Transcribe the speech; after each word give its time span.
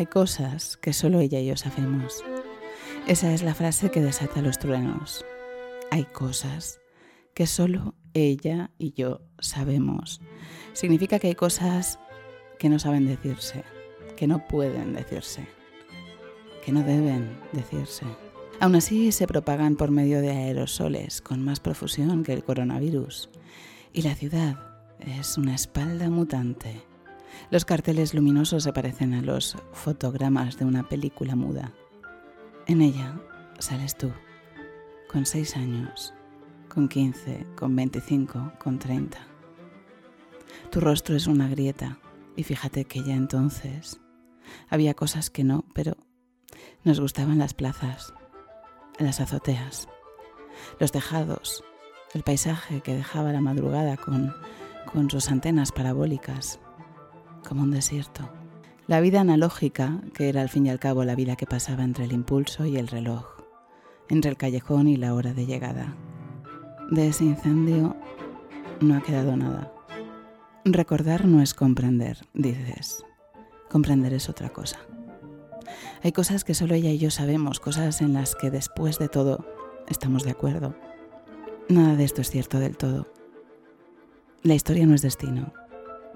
hay 0.00 0.06
cosas 0.06 0.78
que 0.78 0.94
solo 0.94 1.20
ella 1.20 1.40
y 1.40 1.46
yo 1.46 1.58
sabemos. 1.58 2.24
Esa 3.06 3.34
es 3.34 3.42
la 3.42 3.54
frase 3.54 3.90
que 3.90 4.00
desata 4.00 4.40
los 4.40 4.58
truenos. 4.58 5.26
Hay 5.90 6.04
cosas 6.06 6.80
que 7.34 7.46
solo 7.46 7.94
ella 8.14 8.70
y 8.78 8.94
yo 8.94 9.20
sabemos. 9.40 10.22
Significa 10.72 11.18
que 11.18 11.26
hay 11.26 11.34
cosas 11.34 11.98
que 12.58 12.70
no 12.70 12.78
saben 12.78 13.04
decirse, 13.04 13.62
que 14.16 14.26
no 14.26 14.46
pueden 14.48 14.94
decirse, 14.94 15.46
que 16.64 16.72
no 16.72 16.82
deben 16.82 17.38
decirse. 17.52 18.06
Aún 18.58 18.76
así 18.76 19.12
se 19.12 19.26
propagan 19.26 19.76
por 19.76 19.90
medio 19.90 20.22
de 20.22 20.30
aerosoles 20.30 21.20
con 21.20 21.44
más 21.44 21.60
profusión 21.60 22.24
que 22.24 22.32
el 22.32 22.42
coronavirus. 22.42 23.28
Y 23.92 24.00
la 24.00 24.14
ciudad 24.14 24.56
es 25.00 25.36
una 25.36 25.54
espalda 25.54 26.08
mutante. 26.08 26.89
Los 27.50 27.64
carteles 27.64 28.14
luminosos 28.14 28.64
se 28.64 28.72
parecen 28.72 29.14
a 29.14 29.22
los 29.22 29.56
fotogramas 29.72 30.58
de 30.58 30.64
una 30.64 30.88
película 30.88 31.36
muda. 31.36 31.72
En 32.66 32.82
ella 32.82 33.20
sales 33.58 33.96
tú, 33.96 34.10
con 35.10 35.26
seis 35.26 35.56
años, 35.56 36.14
con 36.68 36.88
15, 36.88 37.46
con 37.56 37.74
25, 37.74 38.52
con 38.58 38.78
30. 38.78 39.18
Tu 40.70 40.80
rostro 40.80 41.16
es 41.16 41.26
una 41.26 41.48
grieta 41.48 41.98
y 42.36 42.44
fíjate 42.44 42.84
que 42.84 43.02
ya 43.02 43.14
entonces 43.14 44.00
había 44.68 44.94
cosas 44.94 45.30
que 45.30 45.44
no, 45.44 45.64
pero 45.74 45.96
nos 46.84 47.00
gustaban 47.00 47.38
las 47.38 47.54
plazas, 47.54 48.14
las 48.98 49.20
azoteas, 49.20 49.88
los 50.78 50.92
tejados, 50.92 51.64
el 52.14 52.22
paisaje 52.22 52.80
que 52.80 52.94
dejaba 52.94 53.32
la 53.32 53.40
madrugada 53.40 53.96
con, 53.96 54.34
con 54.92 55.10
sus 55.10 55.30
antenas 55.30 55.72
parabólicas, 55.72 56.60
como 57.46 57.62
un 57.62 57.70
desierto. 57.70 58.30
La 58.86 59.00
vida 59.00 59.20
analógica, 59.20 60.00
que 60.14 60.28
era 60.28 60.42
al 60.42 60.48
fin 60.48 60.66
y 60.66 60.70
al 60.70 60.80
cabo 60.80 61.04
la 61.04 61.14
vida 61.14 61.36
que 61.36 61.46
pasaba 61.46 61.84
entre 61.84 62.04
el 62.04 62.12
impulso 62.12 62.66
y 62.66 62.76
el 62.76 62.88
reloj, 62.88 63.24
entre 64.08 64.30
el 64.30 64.36
callejón 64.36 64.88
y 64.88 64.96
la 64.96 65.14
hora 65.14 65.32
de 65.32 65.46
llegada. 65.46 65.94
De 66.90 67.06
ese 67.06 67.24
incendio 67.24 67.96
no 68.80 68.96
ha 68.96 69.02
quedado 69.02 69.36
nada. 69.36 69.72
Recordar 70.64 71.24
no 71.24 71.40
es 71.40 71.54
comprender, 71.54 72.18
dices. 72.34 73.04
Comprender 73.68 74.12
es 74.12 74.28
otra 74.28 74.48
cosa. 74.48 74.80
Hay 76.02 76.12
cosas 76.12 76.44
que 76.44 76.54
solo 76.54 76.74
ella 76.74 76.90
y 76.90 76.98
yo 76.98 77.10
sabemos, 77.10 77.60
cosas 77.60 78.00
en 78.00 78.14
las 78.14 78.34
que 78.34 78.50
después 78.50 78.98
de 78.98 79.08
todo 79.08 79.46
estamos 79.88 80.24
de 80.24 80.32
acuerdo. 80.32 80.74
Nada 81.68 81.94
de 81.94 82.04
esto 82.04 82.20
es 82.20 82.30
cierto 82.30 82.58
del 82.58 82.76
todo. 82.76 83.06
La 84.42 84.54
historia 84.54 84.86
no 84.86 84.94
es 84.94 85.02
destino. 85.02 85.52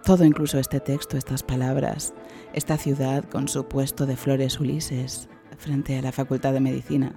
Todo, 0.04 0.26
incluso 0.26 0.58
este 0.58 0.80
texto, 0.80 1.16
estas 1.16 1.42
palabras, 1.42 2.12
esta 2.52 2.76
ciudad 2.76 3.24
con 3.24 3.48
su 3.48 3.66
puesto 3.66 4.04
de 4.04 4.18
flores 4.18 4.60
Ulises 4.60 5.30
frente 5.56 5.98
a 5.98 6.02
la 6.02 6.12
Facultad 6.12 6.52
de 6.52 6.60
Medicina, 6.60 7.14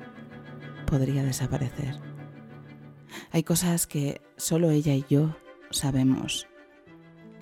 podría 0.86 1.22
desaparecer. 1.26 2.00
Hay 3.32 3.44
cosas 3.44 3.88
que 3.88 4.22
solo 4.38 4.70
ella 4.70 4.94
y 4.94 5.04
yo 5.10 5.36
sabemos. 5.70 6.48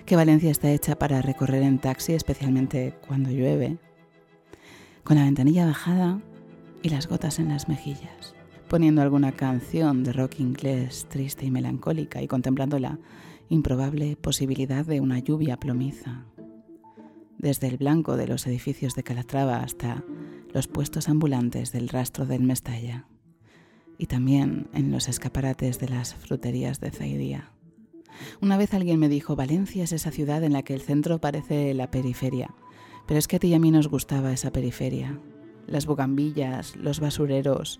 Que 0.04 0.16
Valencia 0.16 0.50
está 0.50 0.68
hecha 0.70 0.98
para 0.98 1.22
recorrer 1.22 1.62
en 1.62 1.78
taxi, 1.78 2.14
especialmente 2.14 2.98
cuando 3.06 3.30
llueve, 3.30 3.78
con 5.04 5.16
la 5.16 5.24
ventanilla 5.24 5.66
bajada 5.66 6.20
y 6.82 6.88
las 6.88 7.06
gotas 7.06 7.38
en 7.38 7.50
las 7.50 7.68
mejillas, 7.68 8.34
poniendo 8.68 9.00
alguna 9.00 9.30
canción 9.30 10.02
de 10.02 10.12
rock 10.12 10.40
inglés 10.40 11.06
triste 11.08 11.46
y 11.46 11.52
melancólica 11.52 12.20
y 12.20 12.26
contemplando 12.26 12.80
la 12.80 12.98
improbable 13.48 14.16
posibilidad 14.16 14.84
de 14.84 15.00
una 15.00 15.18
lluvia 15.18 15.58
plomiza. 15.58 16.24
Desde 17.38 17.68
el 17.68 17.76
blanco 17.76 18.16
de 18.16 18.26
los 18.26 18.46
edificios 18.46 18.94
de 18.94 19.02
Calatrava 19.02 19.58
hasta 19.58 20.04
los 20.52 20.68
puestos 20.68 21.08
ambulantes 21.08 21.72
del 21.72 21.88
rastro 21.88 22.26
del 22.26 22.42
Mestalla 22.42 23.06
y 23.98 24.06
también 24.06 24.68
en 24.72 24.90
los 24.90 25.08
escaparates 25.08 25.78
de 25.78 25.88
las 25.88 26.14
fruterías 26.14 26.80
de 26.80 26.90
Zaidía. 26.90 27.50
Una 28.40 28.56
vez 28.56 28.74
alguien 28.74 28.98
me 28.98 29.08
dijo, 29.08 29.36
Valencia 29.36 29.84
es 29.84 29.92
esa 29.92 30.10
ciudad 30.10 30.42
en 30.44 30.52
la 30.52 30.62
que 30.62 30.74
el 30.74 30.80
centro 30.80 31.20
parece 31.20 31.74
la 31.74 31.90
periferia, 31.90 32.54
pero 33.06 33.18
es 33.18 33.28
que 33.28 33.36
a 33.36 33.38
ti 33.38 33.48
y 33.48 33.54
a 33.54 33.58
mí 33.58 33.70
nos 33.70 33.88
gustaba 33.88 34.32
esa 34.32 34.52
periferia. 34.52 35.20
Las 35.66 35.86
bugambillas, 35.86 36.76
los 36.76 37.00
basureros, 37.00 37.78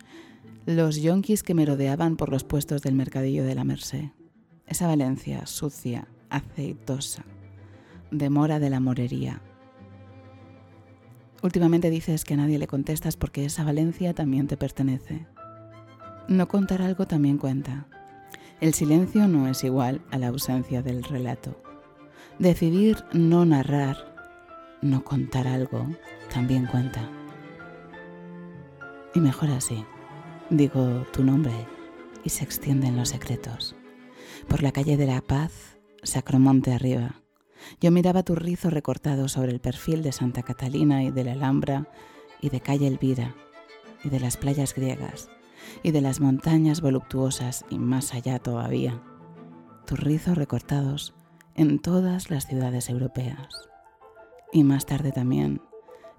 los 0.67 0.97
yonkis 0.97 1.43
que 1.43 1.55
merodeaban 1.55 2.17
por 2.17 2.31
los 2.31 2.45
puestos 2.45 2.83
del 2.83 2.95
mercadillo 2.95 3.45
de 3.45 3.55
la 3.55 3.65
Merced. 3.65 4.11
Esa 4.67 4.89
Valencia 4.89 5.47
sucia, 5.47 6.09
aceitosa, 6.29 7.25
de 8.11 8.31
mora 8.31 8.59
de 8.59 8.69
la 8.69 8.81
morería. 8.81 9.41
Últimamente 11.41 11.89
dices 11.89 12.25
que 12.25 12.35
a 12.35 12.39
nadie 12.39 12.59
le 12.59 12.67
contestas 12.67 13.17
porque 13.17 13.45
esa 13.45 13.63
Valencia 13.63 14.13
también 14.13 14.49
te 14.49 14.57
pertenece. 14.57 15.25
No 16.27 16.49
contar 16.49 16.83
algo 16.83 17.07
también 17.07 17.39
cuenta. 17.39 17.87
El 18.61 18.75
silencio 18.75 19.29
no 19.29 19.47
es 19.47 19.63
igual 19.63 20.01
a 20.11 20.19
la 20.19 20.29
ausencia 20.29 20.83
del 20.83 21.05
relato. 21.05 21.63
Decidir 22.41 23.05
no 23.13 23.45
narrar, 23.45 23.97
no 24.83 25.05
contar 25.05 25.47
algo, 25.47 25.87
también 26.35 26.67
cuenta. 26.67 27.09
Y 29.15 29.21
mejor 29.21 29.51
así. 29.51 29.85
Digo 30.51 31.07
tu 31.13 31.23
nombre 31.23 31.55
y 32.25 32.31
se 32.31 32.43
extienden 32.43 32.97
los 32.97 33.11
secretos. 33.11 33.76
Por 34.49 34.63
la 34.63 34.73
calle 34.73 34.97
de 34.97 35.07
la 35.07 35.21
Paz, 35.21 35.79
Sacromonte 36.03 36.73
arriba. 36.73 37.23
Yo 37.81 37.91
miraba 37.91 38.23
tu 38.23 38.35
rizo 38.35 38.71
recortado 38.71 39.29
sobre 39.29 39.53
el 39.53 39.61
perfil 39.61 40.03
de 40.03 40.13
Santa 40.13 40.43
Catalina 40.43 41.03
y 41.03 41.11
de 41.11 41.25
la 41.25 41.33
Alhambra 41.33 41.89
y 42.41 42.51
de 42.51 42.61
calle 42.61 42.87
Elvira 42.87 43.35
y 44.05 44.09
de 44.09 44.21
las 44.21 44.37
playas 44.37 44.75
griegas 44.75 45.29
y 45.83 45.91
de 45.91 46.01
las 46.01 46.21
montañas 46.21 46.81
voluptuosas 46.81 47.65
y 47.71 47.79
más 47.79 48.15
allá 48.15 48.39
todavía, 48.39 49.03
tus 49.85 49.99
rizos 49.99 50.39
recortados 50.39 51.15
en 51.55 51.81
todas 51.81 52.31
las 52.31 52.47
ciudades 52.47 52.89
europeas 52.89 53.69
y 54.53 54.63
más 54.63 54.87
tarde 54.87 55.13
también 55.13 55.61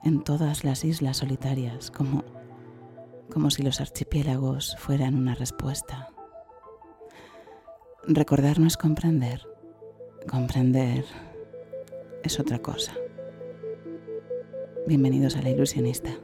en 0.03 0.23
todas 0.23 0.63
las 0.63 0.83
islas 0.83 1.17
solitarias, 1.17 1.91
como, 1.91 2.23
como 3.31 3.49
si 3.51 3.63
los 3.63 3.81
archipiélagos 3.81 4.75
fueran 4.79 5.15
una 5.15 5.33
respuesta. 5.33 6.09
Recordar 8.09 8.57
no 8.57 8.67
es 8.67 8.77
comprender, 8.77 9.41
comprender 10.29 11.03
es 12.23 12.39
otra 12.39 12.59
cosa. 12.59 12.93
Bienvenidos 14.87 15.35
a 15.35 15.41
la 15.41 15.49
ilusionista. 15.49 16.17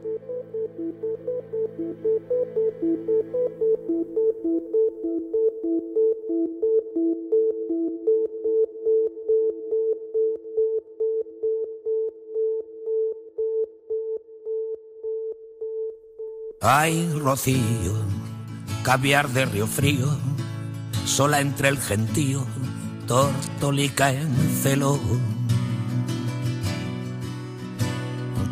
Ay, 16.62 17.12
rocío, 17.20 17.92
caviar 18.82 19.28
de 19.28 19.44
río 19.44 19.66
frío, 19.66 20.08
sola 21.04 21.40
entre 21.40 21.68
el 21.68 21.78
gentío, 21.78 22.46
tortolica 23.06 24.12
en 24.12 24.34
celo. 24.62 24.98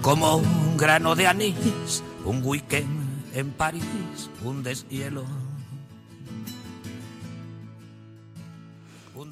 Como 0.01 0.37
un 0.37 0.77
grano 0.77 1.15
de 1.15 1.27
anís, 1.27 2.03
un 2.25 2.43
weekend 2.45 3.35
en 3.35 3.51
París, 3.51 3.83
un 4.45 4.63
deshielo. 4.63 5.25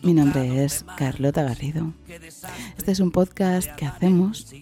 Mi 0.03 0.15
nombre 0.15 0.65
es 0.65 0.85
Carlota 0.97 1.43
Garrido. 1.43 1.93
Este 2.79 2.93
es 2.93 3.01
un 3.01 3.11
podcast 3.11 3.69
que 3.75 3.85
hacemos 3.85 4.53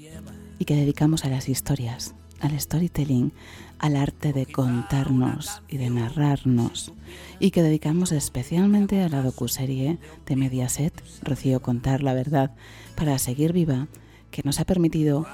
y 0.58 0.64
que 0.64 0.74
dedicamos 0.74 1.24
a 1.24 1.28
las 1.28 1.48
historias, 1.48 2.14
al 2.40 2.58
storytelling, 2.58 3.32
al 3.78 3.96
arte 3.96 4.32
de 4.32 4.46
contarnos 4.46 5.62
y 5.68 5.76
de 5.76 5.90
narrarnos, 5.90 6.92
y 7.38 7.50
que 7.50 7.62
dedicamos 7.62 8.12
especialmente 8.12 9.02
a 9.02 9.08
la 9.08 9.22
docuserie 9.22 9.98
de 10.26 10.36
Mediaset, 10.36 11.02
Rocío 11.22 11.60
Contar 11.60 12.02
la 12.02 12.14
Verdad, 12.14 12.54
para 12.96 13.18
seguir 13.18 13.52
viva, 13.52 13.88
que 14.30 14.42
nos 14.44 14.60
ha 14.60 14.64
permitido 14.64 15.26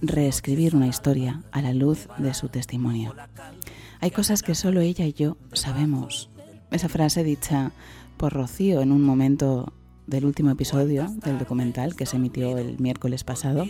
reescribir 0.00 0.74
una 0.74 0.88
historia 0.88 1.42
a 1.52 1.62
la 1.62 1.72
luz 1.72 2.08
de 2.18 2.34
su 2.34 2.48
testimonio. 2.48 3.14
Hay 4.00 4.10
cosas 4.10 4.42
que 4.42 4.54
solo 4.54 4.80
ella 4.80 5.06
y 5.06 5.12
yo 5.12 5.36
sabemos. 5.52 6.28
Esa 6.72 6.88
frase 6.88 7.22
dicha 7.22 7.70
por 8.16 8.32
Rocío 8.32 8.80
en 8.80 8.90
un 8.90 9.02
momento 9.02 9.72
del 10.06 10.24
último 10.24 10.50
episodio 10.50 11.06
del 11.24 11.38
documental 11.38 11.94
que 11.94 12.06
se 12.06 12.16
emitió 12.16 12.58
el 12.58 12.78
miércoles 12.78 13.22
pasado, 13.24 13.66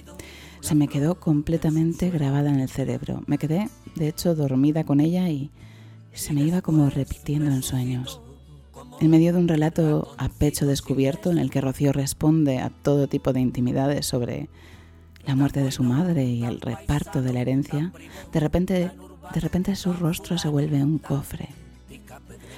se 0.63 0.77
me 0.77 0.87
quedó 0.87 1.17
completamente 1.17 2.09
grabada 2.09 2.49
en 2.49 2.61
el 2.61 2.69
cerebro. 2.69 3.25
Me 3.27 3.37
quedé, 3.37 3.69
de 3.97 4.07
hecho, 4.07 4.37
dormida 4.37 4.85
con 4.85 5.01
ella 5.01 5.29
y 5.29 5.51
se 6.15 6.33
me 6.33 6.43
iba 6.43 6.63
como 6.63 6.89
repitiendo 6.89 7.51
en 7.51 7.65
sueños. 7.65 8.21
En 9.01 9.11
medio 9.11 9.33
de 9.33 9.41
un 9.41 9.49
relato 9.49 10.15
a 10.19 10.29
pecho 10.29 10.65
descubierto 10.65 11.33
en 11.33 11.39
el 11.39 11.51
que 11.51 11.61
Rocío 11.61 11.93
responde 11.93 12.61
a 12.61 12.71
todo 12.71 13.09
tipo 13.09 13.33
de 13.33 13.41
intimidades 13.41 14.07
sobre 14.07 14.49
la 15.27 15.35
muerte 15.35 15.63
de 15.63 15.73
su 15.73 15.83
madre 15.83 16.25
y 16.27 16.45
el 16.45 16.61
reparto 16.61 17.23
de 17.23 17.33
la 17.33 17.41
herencia, 17.41 17.93
de 18.33 18.41
repente, 18.41 18.93
de 19.35 19.41
repente 19.41 19.75
su 19.75 19.93
rostro 19.93 20.39
se 20.39 20.49
vuelve 20.49 20.83
un 20.83 20.99
cofre. 20.99 21.49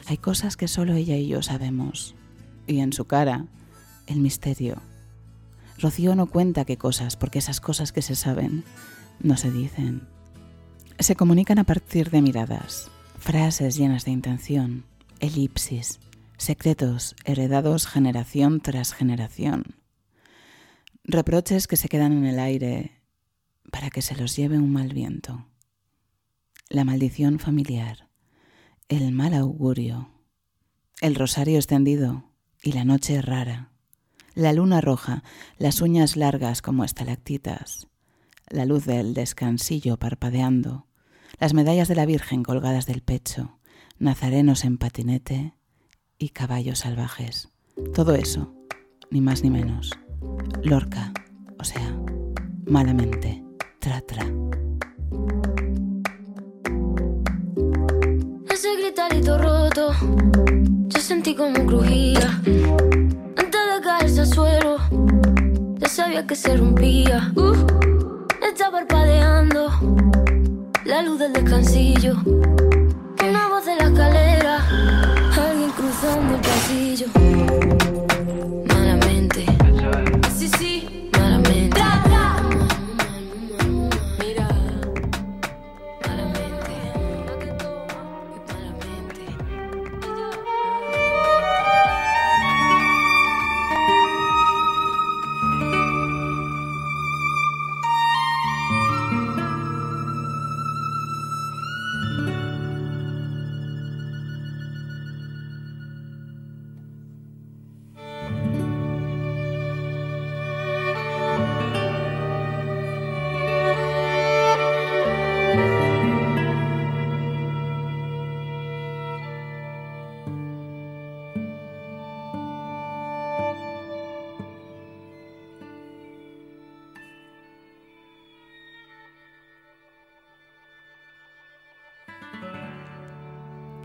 Hay 0.06 0.18
cosas 0.18 0.58
que 0.58 0.68
solo 0.68 0.92
ella 0.92 1.16
y 1.16 1.28
yo 1.28 1.42
sabemos, 1.42 2.14
y 2.66 2.80
en 2.80 2.92
su 2.92 3.06
cara, 3.06 3.46
el 4.06 4.20
misterio. 4.20 4.82
Rocío 5.84 6.14
no 6.14 6.30
cuenta 6.30 6.64
qué 6.64 6.78
cosas, 6.78 7.14
porque 7.14 7.40
esas 7.40 7.60
cosas 7.60 7.92
que 7.92 8.00
se 8.00 8.14
saben 8.14 8.64
no 9.20 9.36
se 9.36 9.50
dicen. 9.50 10.08
Se 10.98 11.14
comunican 11.14 11.58
a 11.58 11.64
partir 11.64 12.08
de 12.08 12.22
miradas, 12.22 12.90
frases 13.18 13.76
llenas 13.76 14.06
de 14.06 14.12
intención, 14.12 14.86
elipsis, 15.20 16.00
secretos 16.38 17.16
heredados 17.26 17.86
generación 17.86 18.60
tras 18.60 18.94
generación. 18.94 19.76
Reproches 21.02 21.66
que 21.66 21.76
se 21.76 21.90
quedan 21.90 22.12
en 22.12 22.24
el 22.24 22.38
aire 22.38 23.02
para 23.70 23.90
que 23.90 24.00
se 24.00 24.16
los 24.16 24.34
lleve 24.36 24.56
un 24.56 24.72
mal 24.72 24.94
viento. 24.94 25.44
La 26.70 26.84
maldición 26.84 27.38
familiar, 27.38 28.08
el 28.88 29.12
mal 29.12 29.34
augurio, 29.34 30.08
el 31.02 31.14
rosario 31.14 31.56
extendido 31.56 32.32
y 32.62 32.72
la 32.72 32.86
noche 32.86 33.20
rara, 33.20 33.73
la 34.34 34.52
luna 34.52 34.80
roja, 34.80 35.22
las 35.58 35.80
uñas 35.80 36.16
largas 36.16 36.62
como 36.62 36.84
estalactitas, 36.84 37.88
la 38.48 38.64
luz 38.64 38.84
del 38.84 39.14
descansillo 39.14 39.96
parpadeando, 39.96 40.86
las 41.38 41.54
medallas 41.54 41.88
de 41.88 41.94
la 41.94 42.06
Virgen 42.06 42.42
colgadas 42.42 42.86
del 42.86 43.02
pecho, 43.02 43.58
nazarenos 43.98 44.64
en 44.64 44.78
patinete 44.78 45.54
y 46.18 46.30
caballos 46.30 46.80
salvajes. 46.80 47.48
Todo 47.94 48.14
eso, 48.14 48.54
ni 49.10 49.20
más 49.20 49.42
ni 49.42 49.50
menos. 49.50 49.90
Lorca, 50.62 51.12
o 51.58 51.64
sea, 51.64 51.96
malamente, 52.66 53.44
tra 53.78 54.00
tra. 54.00 54.24
Ese 58.48 58.76
gritarito 58.76 59.38
roto, 59.38 59.92
yo 60.88 61.00
sentí 61.00 61.34
como 61.34 61.66
crujía. 61.66 62.40
Ya 64.16 65.88
sabía 65.88 66.24
que 66.24 66.36
se 66.36 66.56
rompía. 66.56 67.32
Uh, 67.34 67.52
está 68.48 68.70
parpadeando 68.70 69.68
la 70.84 71.02
luz 71.02 71.18
del 71.18 71.32
descansillo. 71.32 72.14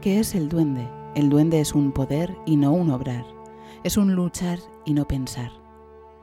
¿Qué 0.10 0.22
es 0.22 0.34
el 0.34 0.50
duende? 0.50 0.88
El 1.14 1.30
duende 1.30 1.60
es 1.60 1.76
un 1.76 1.92
poder 1.92 2.36
y 2.48 2.56
no 2.56 2.74
un 2.74 2.90
obrar. 2.90 3.28
Es 3.84 3.96
un 3.96 4.16
luchar 4.16 4.58
y 4.84 4.96
no 4.96 5.08
pensar. 5.08 5.52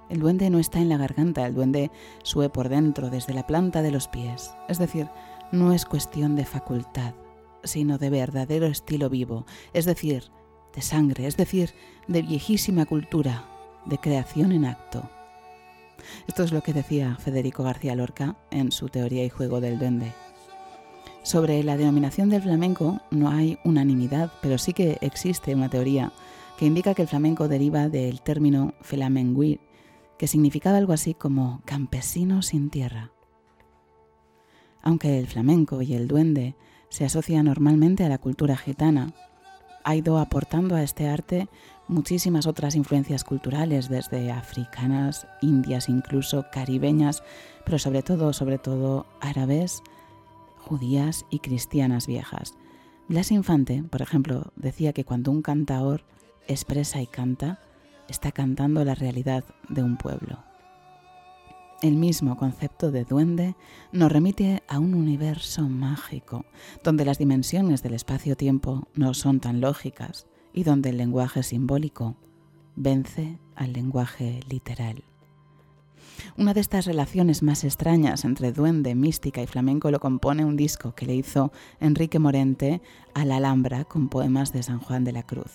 El 0.08 0.18
duende 0.18 0.50
no 0.50 0.58
está 0.58 0.80
en 0.80 0.88
la 0.88 0.96
garganta, 0.96 1.46
el 1.46 1.54
duende 1.54 1.92
sube 2.24 2.48
por 2.48 2.68
dentro, 2.68 3.10
desde 3.10 3.32
la 3.32 3.46
planta 3.46 3.82
de 3.82 3.92
los 3.92 4.08
pies. 4.08 4.52
Es 4.68 4.80
decir, 4.80 5.08
no 5.52 5.72
es 5.72 5.84
cuestión 5.84 6.34
de 6.34 6.44
facultad, 6.44 7.14
sino 7.62 7.96
de 7.96 8.10
verdadero 8.10 8.66
estilo 8.66 9.08
vivo, 9.08 9.46
es 9.72 9.84
decir, 9.84 10.32
de 10.74 10.82
sangre, 10.82 11.28
es 11.28 11.36
decir, 11.36 11.70
de 12.08 12.22
viejísima 12.22 12.86
cultura, 12.86 13.44
de 13.84 13.98
creación 13.98 14.50
en 14.50 14.64
acto. 14.64 15.08
Esto 16.26 16.42
es 16.42 16.50
lo 16.50 16.60
que 16.60 16.72
decía 16.72 17.14
Federico 17.20 17.62
García 17.62 17.94
Lorca 17.94 18.36
en 18.50 18.72
su 18.72 18.88
teoría 18.88 19.24
y 19.24 19.28
juego 19.28 19.60
del 19.60 19.78
duende. 19.78 20.12
Sobre 21.26 21.64
la 21.64 21.76
denominación 21.76 22.30
del 22.30 22.42
flamenco 22.42 23.00
no 23.10 23.28
hay 23.28 23.58
unanimidad, 23.64 24.30
pero 24.42 24.58
sí 24.58 24.72
que 24.72 24.96
existe 25.00 25.56
una 25.56 25.68
teoría 25.68 26.12
que 26.56 26.66
indica 26.66 26.94
que 26.94 27.02
el 27.02 27.08
flamenco 27.08 27.48
deriva 27.48 27.88
del 27.88 28.22
término 28.22 28.74
flamenguir, 28.80 29.58
que 30.18 30.28
significaba 30.28 30.78
algo 30.78 30.92
así 30.92 31.14
como 31.14 31.62
campesino 31.64 32.42
sin 32.42 32.70
tierra. 32.70 33.10
Aunque 34.82 35.18
el 35.18 35.26
flamenco 35.26 35.82
y 35.82 35.94
el 35.94 36.06
duende 36.06 36.54
se 36.90 37.04
asocian 37.04 37.46
normalmente 37.46 38.04
a 38.04 38.08
la 38.08 38.18
cultura 38.18 38.56
gitana, 38.56 39.12
ha 39.82 39.96
ido 39.96 40.18
aportando 40.18 40.76
a 40.76 40.84
este 40.84 41.08
arte 41.08 41.48
muchísimas 41.88 42.46
otras 42.46 42.76
influencias 42.76 43.24
culturales, 43.24 43.88
desde 43.88 44.30
africanas, 44.30 45.26
indias, 45.42 45.88
incluso 45.88 46.46
caribeñas, 46.52 47.24
pero 47.64 47.80
sobre 47.80 48.04
todo, 48.04 48.32
sobre 48.32 48.58
todo 48.58 49.06
árabes, 49.20 49.82
judías 50.66 51.24
y 51.30 51.38
cristianas 51.38 52.06
viejas. 52.06 52.54
Blas 53.08 53.30
Infante, 53.30 53.84
por 53.84 54.02
ejemplo, 54.02 54.52
decía 54.56 54.92
que 54.92 55.04
cuando 55.04 55.30
un 55.30 55.40
cantaor 55.40 56.02
expresa 56.48 57.00
y 57.00 57.06
canta, 57.06 57.60
está 58.08 58.32
cantando 58.32 58.84
la 58.84 58.96
realidad 58.96 59.44
de 59.68 59.82
un 59.84 59.96
pueblo. 59.96 60.38
El 61.82 61.94
mismo 61.94 62.36
concepto 62.36 62.90
de 62.90 63.04
duende 63.04 63.54
nos 63.92 64.10
remite 64.10 64.62
a 64.66 64.78
un 64.78 64.94
universo 64.94 65.68
mágico, 65.68 66.46
donde 66.82 67.04
las 67.04 67.18
dimensiones 67.18 67.82
del 67.82 67.94
espacio-tiempo 67.94 68.88
no 68.94 69.14
son 69.14 69.40
tan 69.40 69.60
lógicas 69.60 70.26
y 70.52 70.64
donde 70.64 70.90
el 70.90 70.96
lenguaje 70.96 71.42
simbólico 71.42 72.16
vence 72.74 73.38
al 73.54 73.72
lenguaje 73.72 74.40
literal. 74.48 75.04
Una 76.36 76.54
de 76.54 76.60
estas 76.60 76.86
relaciones 76.86 77.42
más 77.42 77.64
extrañas 77.64 78.24
entre 78.24 78.52
duende, 78.52 78.94
mística 78.94 79.42
y 79.42 79.46
flamenco 79.46 79.90
lo 79.90 80.00
compone 80.00 80.44
un 80.44 80.56
disco 80.56 80.94
que 80.94 81.06
le 81.06 81.14
hizo 81.14 81.52
Enrique 81.80 82.18
Morente 82.18 82.82
a 83.14 83.24
la 83.24 83.36
Alhambra 83.36 83.84
con 83.84 84.08
poemas 84.08 84.52
de 84.52 84.62
San 84.62 84.78
Juan 84.78 85.04
de 85.04 85.12
la 85.12 85.22
Cruz. 85.22 85.52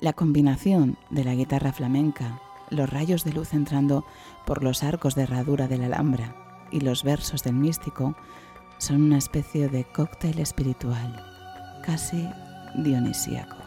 La 0.00 0.12
combinación 0.12 0.96
de 1.10 1.24
la 1.24 1.34
guitarra 1.34 1.72
flamenca, 1.72 2.40
los 2.70 2.90
rayos 2.90 3.24
de 3.24 3.32
luz 3.32 3.54
entrando 3.54 4.04
por 4.46 4.62
los 4.62 4.82
arcos 4.82 5.14
de 5.14 5.22
herradura 5.22 5.68
de 5.68 5.78
la 5.78 5.86
Alhambra 5.86 6.36
y 6.70 6.80
los 6.80 7.04
versos 7.04 7.42
del 7.42 7.54
místico 7.54 8.16
son 8.78 9.02
una 9.02 9.18
especie 9.18 9.68
de 9.68 9.84
cóctel 9.84 10.38
espiritual, 10.40 11.24
casi 11.84 12.28
dionisíaco. 12.74 13.63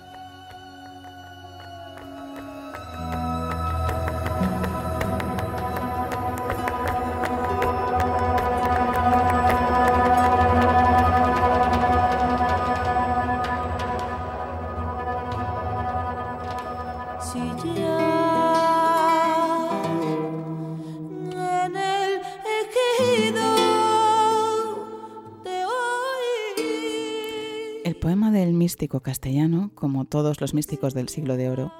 Místico 28.88 29.04
castellano, 29.04 29.72
como 29.76 30.06
todos 30.06 30.40
los 30.40 30.54
místicos 30.54 30.94
del 30.94 31.10
siglo 31.10 31.36
de 31.36 31.50
oro, 31.50 31.74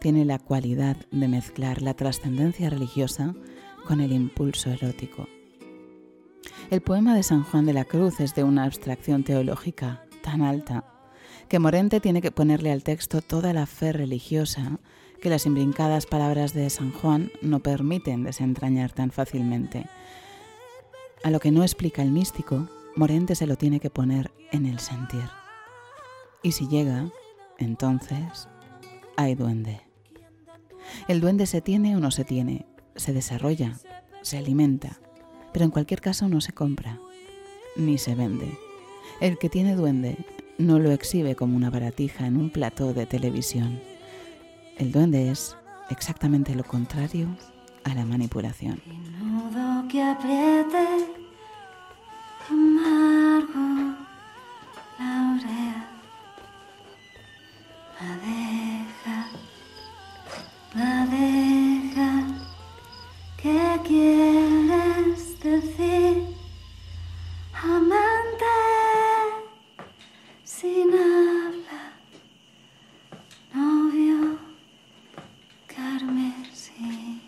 tiene 0.00 0.24
la 0.24 0.38
cualidad 0.38 0.96
de 1.10 1.28
mezclar 1.28 1.82
la 1.82 1.92
trascendencia 1.92 2.70
religiosa 2.70 3.34
con 3.86 4.00
el 4.00 4.12
impulso 4.12 4.70
erótico. 4.70 5.28
El 6.70 6.80
poema 6.80 7.14
de 7.14 7.22
San 7.22 7.42
Juan 7.42 7.66
de 7.66 7.74
la 7.74 7.84
Cruz 7.84 8.18
es 8.20 8.34
de 8.34 8.44
una 8.44 8.64
abstracción 8.64 9.24
teológica 9.24 10.06
tan 10.22 10.40
alta 10.40 10.84
que 11.50 11.58
Morente 11.58 12.00
tiene 12.00 12.22
que 12.22 12.32
ponerle 12.32 12.72
al 12.72 12.82
texto 12.82 13.20
toda 13.20 13.52
la 13.52 13.66
fe 13.66 13.92
religiosa 13.92 14.78
que 15.20 15.28
las 15.28 15.44
imbrincadas 15.44 16.06
palabras 16.06 16.54
de 16.54 16.70
San 16.70 16.92
Juan 16.92 17.30
no 17.42 17.60
permiten 17.60 18.24
desentrañar 18.24 18.92
tan 18.92 19.10
fácilmente. 19.10 19.84
A 21.24 21.28
lo 21.28 21.40
que 21.40 21.50
no 21.50 21.62
explica 21.62 22.00
el 22.00 22.10
místico, 22.10 22.70
Morente 22.96 23.34
se 23.34 23.46
lo 23.46 23.56
tiene 23.56 23.80
que 23.80 23.90
poner 23.90 24.30
en 24.50 24.64
el 24.64 24.78
sentir. 24.78 25.43
Y 26.44 26.52
si 26.52 26.68
llega, 26.68 27.10
entonces 27.58 28.48
hay 29.16 29.34
duende. 29.34 29.80
El 31.08 31.22
duende 31.22 31.46
se 31.46 31.62
tiene 31.62 31.96
o 31.96 32.00
no 32.00 32.10
se 32.10 32.24
tiene, 32.24 32.66
se 32.96 33.14
desarrolla, 33.14 33.72
se 34.20 34.36
alimenta, 34.36 35.00
pero 35.54 35.64
en 35.64 35.70
cualquier 35.70 36.02
caso 36.02 36.28
no 36.28 36.42
se 36.42 36.52
compra, 36.52 37.00
ni 37.76 37.96
se 37.96 38.14
vende. 38.14 38.58
El 39.22 39.38
que 39.38 39.48
tiene 39.48 39.74
duende 39.74 40.18
no 40.58 40.78
lo 40.78 40.92
exhibe 40.92 41.34
como 41.34 41.56
una 41.56 41.70
baratija 41.70 42.26
en 42.26 42.36
un 42.36 42.50
plató 42.50 42.92
de 42.92 43.06
televisión. 43.06 43.80
El 44.76 44.92
duende 44.92 45.30
es 45.30 45.56
exactamente 45.88 46.54
lo 46.54 46.64
contrario 46.64 47.34
a 47.84 47.94
la 47.94 48.04
manipulación. 48.04 48.82
La 60.74 61.06
deja, 61.06 62.26
¿qué 63.40 63.80
quieres 63.86 65.40
decir, 65.40 66.26
amante, 67.52 68.44
sin 70.42 70.88
habla, 70.92 71.94
novio, 73.54 74.38
carmesí? 75.66 77.22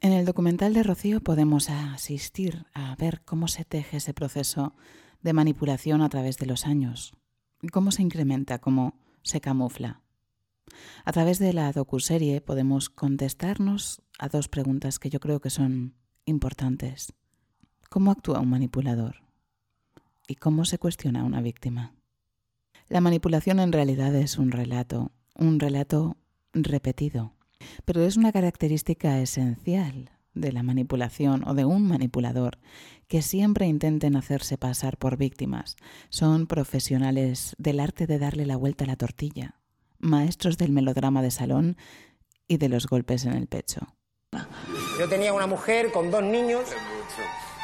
En 0.00 0.12
el 0.12 0.24
documental 0.24 0.74
de 0.74 0.82
Rocío 0.82 1.20
podemos 1.20 1.70
asistir 1.70 2.66
a 2.74 2.94
ver 2.96 3.22
cómo 3.24 3.48
se 3.48 3.64
teje 3.64 3.96
ese 3.96 4.12
proceso 4.12 4.74
de 5.22 5.32
manipulación 5.32 6.02
a 6.02 6.08
través 6.08 6.36
de 6.36 6.46
los 6.46 6.66
años, 6.66 7.14
cómo 7.72 7.90
se 7.90 8.02
incrementa, 8.02 8.58
cómo 8.58 8.94
se 9.22 9.40
camufla. 9.40 10.02
A 11.04 11.12
través 11.12 11.38
de 11.38 11.52
la 11.52 11.72
docuserie 11.72 12.40
podemos 12.40 12.88
contestarnos 12.88 14.02
a 14.18 14.28
dos 14.28 14.48
preguntas 14.48 14.98
que 14.98 15.10
yo 15.10 15.20
creo 15.20 15.40
que 15.40 15.50
son 15.50 15.94
importantes. 16.24 17.12
¿Cómo 17.88 18.10
actúa 18.10 18.40
un 18.40 18.50
manipulador? 18.50 19.22
¿Y 20.28 20.36
cómo 20.36 20.64
se 20.64 20.78
cuestiona 20.78 21.24
una 21.24 21.40
víctima? 21.40 21.94
La 22.88 23.00
manipulación 23.00 23.60
en 23.60 23.72
realidad 23.72 24.14
es 24.14 24.38
un 24.38 24.52
relato, 24.52 25.12
un 25.34 25.58
relato 25.58 26.16
repetido, 26.52 27.34
pero 27.84 28.02
es 28.02 28.16
una 28.16 28.32
característica 28.32 29.20
esencial 29.20 30.10
de 30.40 30.52
la 30.52 30.62
manipulación 30.62 31.46
o 31.46 31.54
de 31.54 31.64
un 31.64 31.86
manipulador 31.86 32.58
que 33.08 33.22
siempre 33.22 33.66
intenten 33.66 34.16
hacerse 34.16 34.56
pasar 34.56 34.96
por 34.96 35.16
víctimas. 35.16 35.76
Son 36.08 36.46
profesionales 36.46 37.54
del 37.58 37.80
arte 37.80 38.06
de 38.06 38.18
darle 38.18 38.46
la 38.46 38.56
vuelta 38.56 38.84
a 38.84 38.86
la 38.86 38.96
tortilla, 38.96 39.56
maestros 39.98 40.58
del 40.58 40.72
melodrama 40.72 41.22
de 41.22 41.30
salón 41.30 41.76
y 42.46 42.56
de 42.56 42.68
los 42.68 42.86
golpes 42.86 43.24
en 43.24 43.34
el 43.34 43.46
pecho. 43.46 43.80
Yo 44.98 45.08
tenía 45.08 45.32
una 45.32 45.46
mujer 45.46 45.90
con 45.90 46.10
dos 46.10 46.22
niños 46.22 46.68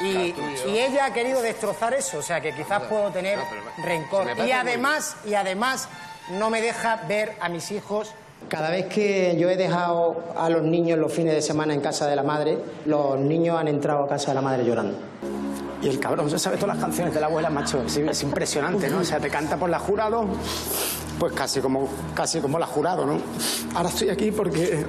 y, 0.01 0.33
y 0.69 0.79
ella 0.79 1.05
ha 1.05 1.13
querido 1.13 1.41
destrozar 1.41 1.93
eso, 1.93 2.19
o 2.19 2.21
sea 2.21 2.41
que 2.41 2.53
quizás 2.53 2.83
puedo 2.83 3.09
tener 3.11 3.39
rencor. 3.83 4.27
Y 4.45 4.51
además, 4.51 5.17
y 5.25 5.33
además 5.33 5.87
no 6.31 6.49
me 6.49 6.61
deja 6.61 6.97
ver 7.07 7.37
a 7.39 7.49
mis 7.49 7.71
hijos. 7.71 8.13
Cada 8.49 8.69
vez 8.69 8.85
que 8.85 9.35
yo 9.37 9.49
he 9.49 9.57
dejado 9.57 10.23
a 10.37 10.49
los 10.49 10.63
niños 10.63 10.97
los 10.97 11.11
fines 11.11 11.33
de 11.33 11.41
semana 11.41 11.73
en 11.73 11.81
casa 11.81 12.07
de 12.07 12.15
la 12.15 12.23
madre, 12.23 12.57
los 12.85 13.19
niños 13.19 13.59
han 13.59 13.67
entrado 13.67 14.05
a 14.05 14.07
casa 14.07 14.31
de 14.31 14.35
la 14.35 14.41
madre 14.41 14.63
llorando. 14.63 14.97
Y 15.81 15.89
el 15.89 15.99
cabrón 15.99 16.29
se 16.29 16.39
sabe 16.39 16.55
todas 16.57 16.75
las 16.75 16.83
canciones 16.83 17.13
de 17.13 17.19
la 17.19 17.27
abuela, 17.27 17.49
macho. 17.49 17.83
Es, 17.83 17.97
es 17.97 18.23
impresionante, 18.23 18.89
¿no? 18.89 18.99
O 18.99 19.03
sea, 19.03 19.19
te 19.19 19.29
canta 19.29 19.57
por 19.57 19.69
la 19.69 19.79
jurado, 19.79 20.25
pues 21.19 21.33
casi 21.33 21.59
como, 21.59 21.87
casi 22.15 22.39
como 22.39 22.57
la 22.57 22.65
jurado, 22.65 23.05
¿no? 23.05 23.19
Ahora 23.75 23.89
estoy 23.89 24.09
aquí 24.09 24.31
porque. 24.31 24.85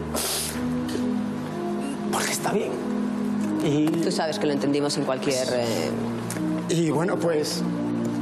porque 2.13 2.31
está 2.31 2.53
bien. 2.53 2.71
Y, 3.65 3.87
Tú 3.87 4.13
sabes 4.13 4.39
que 4.39 4.47
lo 4.47 4.53
entendimos 4.53 4.97
en 4.99 5.05
cualquier... 5.05 5.49
eh, 5.53 5.91
y 6.69 6.91
bueno, 6.91 7.17
pues. 7.17 7.63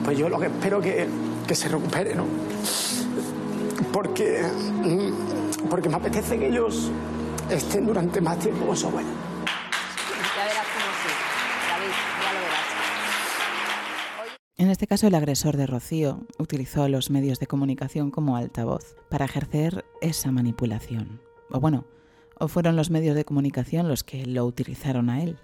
pues 0.02 0.16
yo 0.16 0.28
lo 0.28 0.40
que 0.40 0.46
espero 0.46 0.80
que, 0.80 1.06
que 1.46 1.54
se 1.54 1.68
recupere, 1.68 2.14
¿no? 2.14 2.24
Porque. 3.96 4.42
mm, 4.42 5.68
porque 5.70 5.88
me 5.88 5.96
apetece 5.96 6.38
que 6.38 6.48
ellos 6.48 6.90
estén 7.48 7.86
durante 7.86 8.20
más 8.20 8.38
tiempo 8.38 8.66
con 8.66 8.76
su 8.76 8.88
abuela. 8.88 9.08
Ya 9.08 10.44
verás 10.44 10.66
cómo 10.74 10.92
sí. 11.00 11.08
David, 11.70 11.94
ya 12.22 12.32
lo 12.34 12.40
verás. 12.40 12.66
En 14.58 14.68
este 14.68 14.86
caso, 14.86 15.06
el 15.06 15.14
agresor 15.14 15.56
de 15.56 15.66
Rocío 15.66 16.26
utilizó 16.38 16.90
los 16.90 17.08
medios 17.08 17.40
de 17.40 17.46
comunicación 17.46 18.10
como 18.10 18.36
altavoz 18.36 18.96
para 19.08 19.24
ejercer 19.24 19.86
esa 20.02 20.30
manipulación. 20.30 21.22
O 21.50 21.58
bueno, 21.58 21.86
o 22.38 22.48
fueron 22.48 22.76
los 22.76 22.90
medios 22.90 23.16
de 23.16 23.24
comunicación 23.24 23.88
los 23.88 24.04
que 24.04 24.26
lo 24.26 24.44
utilizaron 24.44 25.08
a 25.08 25.22
él. 25.22 25.38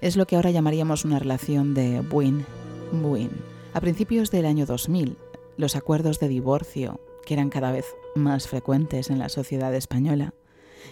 Es 0.00 0.16
lo 0.16 0.24
que 0.24 0.36
ahora 0.36 0.52
llamaríamos 0.52 1.04
una 1.04 1.18
relación 1.18 1.74
de 1.74 2.00
win-win. 2.12 3.32
A 3.74 3.80
principios 3.80 4.30
del 4.30 4.46
año 4.46 4.66
2000, 4.66 5.18
los 5.56 5.74
acuerdos 5.74 6.20
de 6.20 6.28
divorcio, 6.28 7.00
que 7.28 7.34
eran 7.34 7.50
cada 7.50 7.72
vez 7.72 7.84
más 8.14 8.48
frecuentes 8.48 9.10
en 9.10 9.18
la 9.18 9.28
sociedad 9.28 9.74
española, 9.74 10.32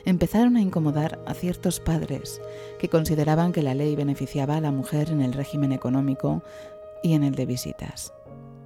empezaron 0.04 0.56
a 0.56 0.60
incomodar 0.60 1.18
a 1.26 1.32
ciertos 1.32 1.80
padres 1.80 2.42
que 2.78 2.90
consideraban 2.90 3.52
que 3.52 3.62
la 3.62 3.72
ley 3.72 3.96
beneficiaba 3.96 4.58
a 4.58 4.60
la 4.60 4.70
mujer 4.70 5.08
en 5.08 5.22
el 5.22 5.32
régimen 5.32 5.72
económico 5.72 6.42
y 7.02 7.14
en 7.14 7.24
el 7.24 7.34
de 7.34 7.46
visitas. 7.46 8.12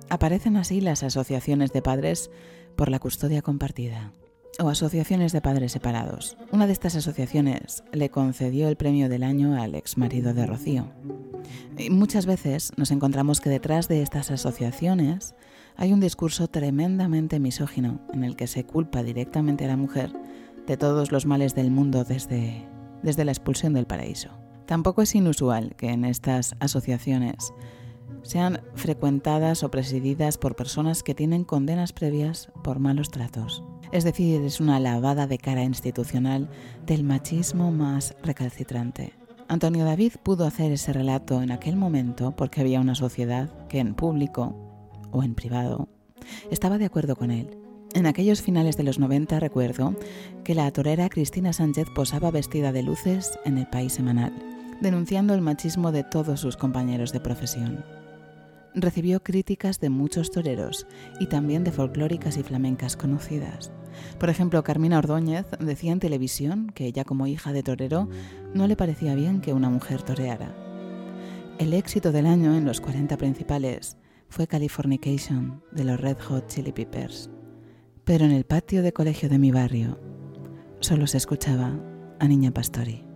Aparecen 0.09 0.57
así 0.57 0.81
las 0.81 1.05
asociaciones 1.05 1.73
de 1.73 1.81
padres 1.81 2.33
por 2.75 2.91
la 2.91 2.99
custodia 2.99 3.41
compartida 3.41 4.11
o 4.59 4.69
asociaciones 4.69 5.31
de 5.31 5.41
padres 5.41 5.71
separados. 5.71 6.37
Una 6.51 6.67
de 6.67 6.73
estas 6.73 6.97
asociaciones 6.97 7.85
le 7.93 8.11
concedió 8.11 8.69
el 8.69 8.75
premio 8.75 9.09
del 9.09 9.23
año 9.23 9.63
al 9.63 9.77
ex 9.77 9.97
marido 9.97 10.35
de 10.35 10.45
Rocío. 10.45 10.89
Y 11.79 11.91
muchas 11.91 12.27
veces 12.27 12.73
nos 12.77 12.91
encontramos 12.91 13.41
que 13.41 13.51
detrás 13.51 13.89
de 13.89 14.03
estas 14.03 14.31
asociaciones 14.31 15.35
hay 15.77 15.93
un 15.93 16.01
discurso 16.01 16.49
tremendamente 16.49 17.41
misógino 17.41 18.01
en 18.13 18.25
el 18.25 18.37
que 18.37 18.47
se 18.47 18.65
culpa 18.65 19.03
directamente 19.03 19.65
a 19.65 19.69
la 19.69 19.77
mujer 19.77 20.13
de 20.67 20.77
todos 20.77 21.11
los 21.11 21.27
males 21.27 21.55
del 21.55 21.71
mundo 21.71 22.05
desde, 22.05 22.67
desde 23.03 23.25
la 23.25 23.33
expulsión 23.33 23.73
del 23.73 23.87
paraíso. 23.87 24.31
Tampoco 24.67 25.03
es 25.03 25.15
inusual 25.15 25.75
que 25.77 25.89
en 25.91 26.05
estas 26.05 26.55
asociaciones 26.61 27.53
sean 28.23 28.61
frecuentadas 28.75 29.63
o 29.63 29.71
presididas 29.71 30.39
por 30.39 30.57
personas 30.57 31.03
que 31.03 31.15
tienen 31.15 31.45
condenas 31.45 31.93
previas 31.93 32.51
por 32.63 32.79
malos 32.79 33.11
tratos. 33.11 33.65
Es 33.93 34.05
decir, 34.05 34.43
es 34.43 34.61
una 34.61 34.79
lavada 34.79 35.27
de 35.27 35.39
cara 35.39 35.65
institucional 35.65 36.49
del 36.87 37.03
machismo 37.03 37.73
más 37.73 38.15
recalcitrante. 38.23 39.20
Antonio 39.51 39.85
David 39.85 40.13
pudo 40.23 40.47
hacer 40.47 40.71
ese 40.71 40.93
relato 40.93 41.43
en 41.43 41.51
aquel 41.51 41.75
momento 41.75 42.31
porque 42.37 42.61
había 42.61 42.81
una 42.81 42.95
sociedad 42.95 43.51
que 43.67 43.81
en 43.81 43.95
público 43.95 44.55
o 45.11 45.25
en 45.25 45.35
privado 45.35 45.89
estaba 46.53 46.79
de 46.79 46.85
acuerdo 46.85 47.17
con 47.17 47.33
él. 47.33 47.59
En 47.93 48.07
aquellos 48.07 48.43
finales 48.43 48.77
de 48.77 48.85
los 48.85 49.01
90 49.01 49.41
recuerdo 49.41 49.97
que 50.45 50.55
la 50.55 50.71
torera 50.71 51.09
Cristina 51.09 51.53
Sánchez 51.53 51.89
posaba 51.93 52.31
vestida 52.31 52.71
de 52.71 52.85
luces 52.85 53.41
en 53.45 53.59
el 53.59 53.67
país 53.67 53.93
semanal, 53.93 54.33
denunciando 54.81 55.35
el 55.35 55.41
machismo 55.41 55.91
de 55.91 56.05
todos 56.05 56.39
sus 56.39 56.57
compañeros 56.57 57.13
de 57.13 57.19
profesión. 57.19 57.85
Recibió 58.77 59.21
críticas 59.21 59.81
de 59.81 59.91
muchos 59.91 60.31
toreros 60.31 60.87
y 61.19 61.27
también 61.27 61.65
de 61.65 61.73
folclóricas 61.73 62.37
y 62.37 62.45
flamencas 62.45 62.97
conocidas. 62.97 63.73
Por 64.19 64.31
ejemplo, 64.31 64.63
Carmina 64.63 64.99
Ordóñez 64.99 65.47
decía 65.59 65.93
en 65.93 66.01
televisión 66.01 66.71
que 66.75 66.87
ella 66.87 67.05
como 67.05 67.27
hija 67.27 67.53
de 67.53 67.63
torero 67.63 68.09
no 68.55 68.67
le 68.67 68.77
parecía 68.77 69.15
bien 69.15 69.41
que 69.41 69.53
una 69.53 69.71
mujer 69.71 70.03
toreara. 70.03 70.55
El 71.59 71.75
éxito 71.75 72.13
del 72.13 72.27
año 72.27 72.57
en 72.57 72.65
los 72.65 72.81
40 72.81 73.17
principales 73.17 73.97
fue 74.29 74.47
Californication 74.47 75.63
de 75.73 75.85
los 75.85 76.01
Red 76.01 76.19
Hot 76.21 76.47
Chili 76.47 76.73
Peppers. 76.73 77.31
Pero 78.05 78.25
en 78.25 78.33
el 78.33 78.45
patio 78.45 78.83
de 78.83 78.93
colegio 78.93 79.29
de 79.29 79.39
mi 79.39 79.51
barrio 79.51 80.01
solo 80.81 81.07
se 81.07 81.19
escuchaba 81.19 81.79
a 82.19 82.29
Niña 82.29 82.51
Pastori. 82.51 83.10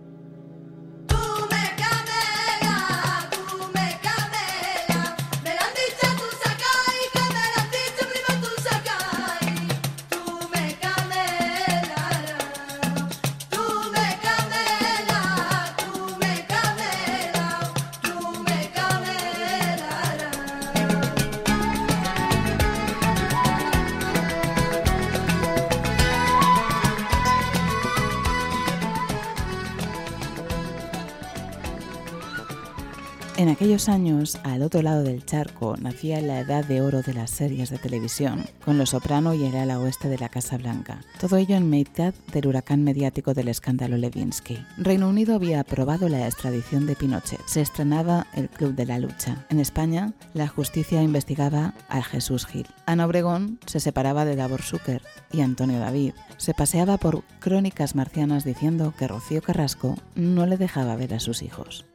Años, 33.75 34.39
al 34.43 34.61
otro 34.61 34.81
lado 34.81 35.03
del 35.03 35.25
charco, 35.25 35.75
nacía 35.77 36.21
la 36.21 36.39
edad 36.39 36.63
de 36.63 36.81
oro 36.81 37.01
de 37.01 37.13
las 37.13 37.29
series 37.29 37.69
de 37.69 37.77
televisión, 37.77 38.45
con 38.63 38.77
Los 38.77 38.91
Soprano 38.91 39.33
y 39.33 39.43
el 39.43 39.55
ala 39.55 39.79
oeste 39.79 40.07
de 40.07 40.17
la 40.17 40.29
Casa 40.29 40.57
Blanca. 40.57 41.01
Todo 41.19 41.35
ello 41.35 41.57
en 41.57 41.69
mitad 41.69 42.13
del 42.31 42.47
huracán 42.47 42.83
mediático 42.83 43.33
del 43.33 43.49
escándalo 43.49 43.97
Levinsky. 43.97 44.57
Reino 44.77 45.09
Unido 45.09 45.35
había 45.35 45.59
aprobado 45.59 46.07
la 46.07 46.25
extradición 46.25 46.87
de 46.87 46.95
Pinochet. 46.95 47.41
Se 47.47 47.59
estrenaba 47.59 48.27
el 48.33 48.49
Club 48.49 48.75
de 48.75 48.85
la 48.85 48.97
Lucha. 48.97 49.45
En 49.49 49.59
España, 49.59 50.13
la 50.33 50.47
justicia 50.47 51.03
investigaba 51.03 51.73
a 51.89 52.01
Jesús 52.01 52.45
Gil. 52.45 52.67
Ana 52.85 53.05
Obregón 53.05 53.59
se 53.65 53.81
separaba 53.81 54.23
de 54.23 54.37
Davor 54.37 54.61
Zucker 54.61 55.01
y 55.33 55.41
Antonio 55.41 55.79
David 55.79 56.13
se 56.37 56.53
paseaba 56.53 56.97
por 56.97 57.23
crónicas 57.39 57.93
marcianas 57.93 58.45
diciendo 58.45 58.93
que 58.97 59.07
Rocío 59.07 59.41
Carrasco 59.41 59.97
no 60.15 60.45
le 60.45 60.57
dejaba 60.57 60.95
ver 60.95 61.13
a 61.13 61.19
sus 61.19 61.41
hijos. 61.41 61.85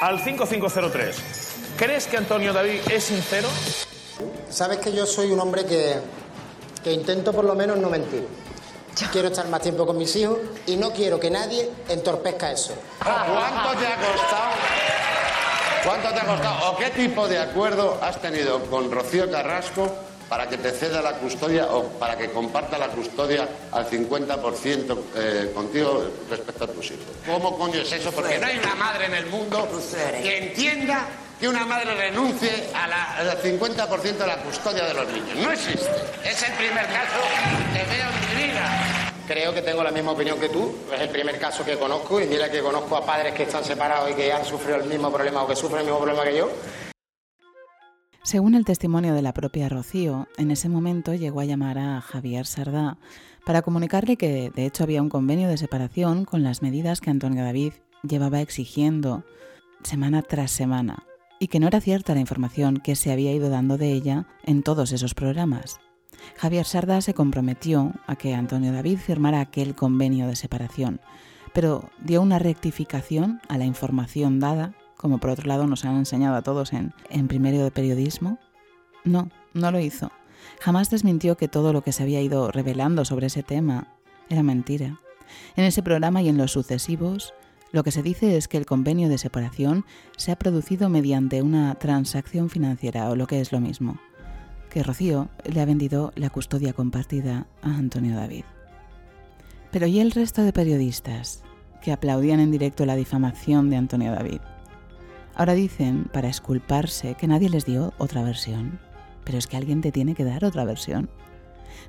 Al 0.00 0.20
5503. 0.22 1.16
¿Crees 1.76 2.06
que 2.06 2.16
Antonio 2.16 2.52
David 2.52 2.80
es 2.90 3.04
sincero? 3.04 3.48
Sabes 4.48 4.78
que 4.78 4.92
yo 4.92 5.04
soy 5.06 5.30
un 5.30 5.40
hombre 5.40 5.64
que, 5.66 5.96
que 6.82 6.92
intento 6.92 7.32
por 7.32 7.44
lo 7.44 7.54
menos 7.54 7.78
no 7.78 7.90
mentir. 7.90 8.26
Quiero 9.12 9.28
estar 9.28 9.46
más 9.48 9.60
tiempo 9.60 9.86
con 9.86 9.98
mis 9.98 10.14
hijos 10.16 10.38
y 10.66 10.76
no 10.76 10.90
quiero 10.92 11.20
que 11.20 11.30
nadie 11.30 11.70
entorpezca 11.88 12.50
eso. 12.50 12.74
¿Cuánto 12.98 13.78
te 13.78 13.86
ha 13.86 13.96
costado? 13.96 14.50
¿Cuánto 15.84 16.08
te 16.08 16.20
ha 16.20 16.24
costado? 16.24 16.70
¿O 16.72 16.76
qué 16.78 16.90
tipo 16.90 17.28
de 17.28 17.38
acuerdo 17.38 17.98
has 18.00 18.20
tenido 18.22 18.60
con 18.70 18.90
Rocío 18.90 19.30
Carrasco 19.30 19.92
para 20.28 20.48
que 20.48 20.56
te 20.58 20.70
ceda 20.72 21.00
la 21.02 21.12
custodia 21.14 21.66
o 21.66 21.84
para 21.98 22.16
que 22.16 22.30
comparta 22.30 22.78
la 22.78 22.88
custodia 22.88 23.48
al 23.72 23.88
50% 23.88 24.98
eh, 25.16 25.52
contigo 25.54 26.04
respecto 26.28 26.64
a 26.64 26.66
tus 26.68 26.86
hijos? 26.86 27.04
¿Cómo 27.26 27.56
coño 27.56 27.80
es 27.80 27.92
eso? 27.92 28.10
Porque 28.12 28.38
no 28.38 28.46
hay 28.46 28.58
una 28.58 28.74
madre 28.74 29.06
en 29.06 29.14
el 29.14 29.26
mundo 29.26 29.68
que 30.22 30.38
entienda 30.48 31.06
que 31.38 31.48
una 31.48 31.66
madre 31.66 31.94
renuncie 31.94 32.68
a 32.74 32.88
la- 32.88 33.16
al 33.18 33.38
50% 33.42 34.16
de 34.24 34.26
la 34.26 34.36
custodia 34.38 34.84
de 34.86 34.94
los 34.94 35.06
niños. 35.12 35.36
No 35.36 35.52
existe. 35.52 35.90
Es 36.24 36.42
el 36.42 36.52
primer 36.54 36.86
caso 36.86 37.20
que 37.72 37.78
veo 37.84 38.08
en 38.08 38.36
mi 38.38 38.46
vida. 38.52 39.12
Creo 39.26 39.52
que 39.52 39.60
tengo 39.60 39.82
la 39.82 39.90
misma 39.90 40.12
opinión 40.12 40.38
que 40.40 40.48
tú. 40.48 40.74
Es 40.94 41.00
el 41.00 41.08
primer 41.10 41.38
caso 41.38 41.64
que 41.64 41.76
conozco 41.76 42.20
y 42.20 42.26
mira 42.26 42.50
que 42.50 42.60
conozco 42.60 42.96
a 42.96 43.04
padres 43.04 43.34
que 43.34 43.42
están 43.42 43.64
separados 43.64 44.10
y 44.12 44.14
que 44.14 44.32
han 44.32 44.44
sufrido 44.46 44.76
el 44.78 44.84
mismo 44.84 45.12
problema 45.12 45.42
o 45.42 45.46
que 45.46 45.56
sufren 45.56 45.80
el 45.80 45.84
mismo 45.86 45.98
problema 46.00 46.24
que 46.24 46.36
yo. 46.38 46.48
Según 48.26 48.56
el 48.56 48.64
testimonio 48.64 49.14
de 49.14 49.22
la 49.22 49.32
propia 49.32 49.68
Rocío, 49.68 50.26
en 50.36 50.50
ese 50.50 50.68
momento 50.68 51.14
llegó 51.14 51.38
a 51.38 51.44
llamar 51.44 51.78
a 51.78 52.00
Javier 52.00 52.44
Sardá 52.44 52.98
para 53.44 53.62
comunicarle 53.62 54.16
que 54.16 54.50
de 54.50 54.66
hecho 54.66 54.82
había 54.82 55.00
un 55.00 55.08
convenio 55.08 55.46
de 55.46 55.56
separación 55.56 56.24
con 56.24 56.42
las 56.42 56.60
medidas 56.60 57.00
que 57.00 57.10
Antonio 57.10 57.44
David 57.44 57.74
llevaba 58.02 58.40
exigiendo 58.40 59.22
semana 59.84 60.22
tras 60.22 60.50
semana 60.50 61.04
y 61.38 61.46
que 61.46 61.60
no 61.60 61.68
era 61.68 61.80
cierta 61.80 62.14
la 62.14 62.20
información 62.20 62.78
que 62.78 62.96
se 62.96 63.12
había 63.12 63.32
ido 63.32 63.48
dando 63.48 63.78
de 63.78 63.92
ella 63.92 64.26
en 64.42 64.64
todos 64.64 64.90
esos 64.90 65.14
programas. 65.14 65.78
Javier 66.34 66.66
Sardá 66.66 67.02
se 67.02 67.14
comprometió 67.14 67.92
a 68.08 68.16
que 68.16 68.34
Antonio 68.34 68.72
David 68.72 68.98
firmara 68.98 69.38
aquel 69.38 69.76
convenio 69.76 70.26
de 70.26 70.34
separación, 70.34 71.00
pero 71.52 71.90
dio 72.02 72.22
una 72.22 72.40
rectificación 72.40 73.40
a 73.48 73.56
la 73.56 73.66
información 73.66 74.40
dada, 74.40 74.74
como 74.96 75.18
por 75.18 75.30
otro 75.30 75.46
lado 75.46 75.66
nos 75.66 75.84
han 75.84 75.96
enseñado 75.96 76.36
a 76.36 76.42
todos 76.42 76.72
en, 76.72 76.92
en 77.10 77.28
primero 77.28 77.62
de 77.62 77.70
periodismo. 77.70 78.38
No, 79.04 79.30
no 79.54 79.70
lo 79.70 79.80
hizo. 79.80 80.10
Jamás 80.60 80.90
desmintió 80.90 81.36
que 81.36 81.48
todo 81.48 81.72
lo 81.72 81.82
que 81.82 81.92
se 81.92 82.02
había 82.02 82.22
ido 82.22 82.50
revelando 82.50 83.04
sobre 83.04 83.26
ese 83.26 83.42
tema 83.42 83.88
era 84.28 84.42
mentira. 84.42 85.00
En 85.56 85.64
ese 85.64 85.82
programa 85.82 86.22
y 86.22 86.28
en 86.28 86.38
los 86.38 86.52
sucesivos, 86.52 87.34
lo 87.72 87.82
que 87.82 87.90
se 87.90 88.02
dice 88.02 88.36
es 88.36 88.48
que 88.48 88.56
el 88.56 88.66
convenio 88.66 89.08
de 89.08 89.18
separación 89.18 89.84
se 90.16 90.32
ha 90.32 90.36
producido 90.36 90.88
mediante 90.88 91.42
una 91.42 91.74
transacción 91.74 92.48
financiera 92.48 93.10
o 93.10 93.16
lo 93.16 93.26
que 93.26 93.40
es 93.40 93.52
lo 93.52 93.60
mismo, 93.60 93.98
que 94.70 94.82
Rocío 94.82 95.28
le 95.44 95.60
ha 95.60 95.66
vendido 95.66 96.12
la 96.14 96.30
custodia 96.30 96.72
compartida 96.72 97.46
a 97.62 97.74
Antonio 97.74 98.14
David. 98.14 98.44
Pero 99.70 99.86
¿y 99.86 100.00
el 100.00 100.12
resto 100.12 100.42
de 100.42 100.52
periodistas 100.52 101.42
que 101.82 101.92
aplaudían 101.92 102.40
en 102.40 102.50
directo 102.50 102.86
la 102.86 102.96
difamación 102.96 103.68
de 103.68 103.76
Antonio 103.76 104.12
David? 104.12 104.40
Ahora 105.36 105.54
dicen, 105.54 106.08
para 106.12 106.28
esculparse, 106.28 107.14
que 107.14 107.26
nadie 107.26 107.50
les 107.50 107.66
dio 107.66 107.92
otra 107.98 108.22
versión. 108.22 108.80
Pero 109.24 109.36
es 109.36 109.46
que 109.46 109.58
alguien 109.58 109.82
te 109.82 109.92
tiene 109.92 110.14
que 110.14 110.24
dar 110.24 110.44
otra 110.44 110.64
versión. 110.64 111.10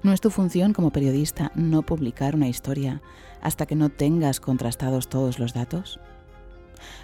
¿No 0.03 0.11
es 0.11 0.19
tu 0.19 0.29
función 0.29 0.73
como 0.73 0.91
periodista 0.91 1.53
no 1.55 1.81
publicar 1.81 2.35
una 2.35 2.49
historia 2.49 3.01
hasta 3.41 3.65
que 3.65 3.75
no 3.75 3.89
tengas 3.89 4.41
contrastados 4.41 5.07
todos 5.07 5.39
los 5.39 5.53
datos? 5.53 5.99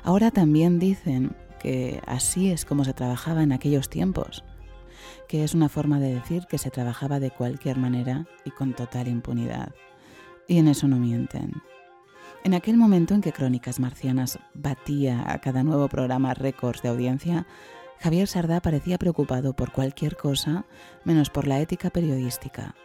Ahora 0.03 0.31
también 0.31 0.79
dicen 0.79 1.33
que 1.61 2.01
así 2.05 2.51
es 2.51 2.65
como 2.65 2.83
se 2.83 2.93
trabajaba 2.93 3.41
en 3.41 3.53
aquellos 3.53 3.89
tiempos, 3.89 4.43
que 5.29 5.45
es 5.45 5.53
una 5.53 5.69
forma 5.69 5.99
de 6.01 6.13
decir 6.13 6.45
que 6.47 6.57
se 6.57 6.71
trabajaba 6.71 7.21
de 7.21 7.31
cualquier 7.31 7.77
manera 7.77 8.27
y 8.43 8.51
con 8.51 8.73
total 8.73 9.07
impunidad. 9.07 9.73
Y 10.47 10.57
en 10.57 10.67
eso 10.67 10.89
no 10.89 10.97
mienten. 10.97 11.53
En 12.43 12.53
aquel 12.53 12.75
momento 12.75 13.13
en 13.13 13.21
que 13.21 13.31
Crónicas 13.31 13.79
Marcianas 13.79 14.37
batía 14.53 15.31
a 15.31 15.39
cada 15.39 15.63
nuevo 15.63 15.87
programa 15.87 16.33
récords 16.33 16.81
de 16.81 16.89
audiencia, 16.89 17.47
Javier 18.01 18.27
Sardá 18.27 18.61
parecía 18.61 18.97
preocupado 18.97 19.55
por 19.55 19.71
cualquier 19.71 20.17
cosa 20.17 20.65
menos 21.05 21.29
por 21.29 21.47
la 21.47 21.61
ética 21.61 21.89
periodística. 21.89 22.75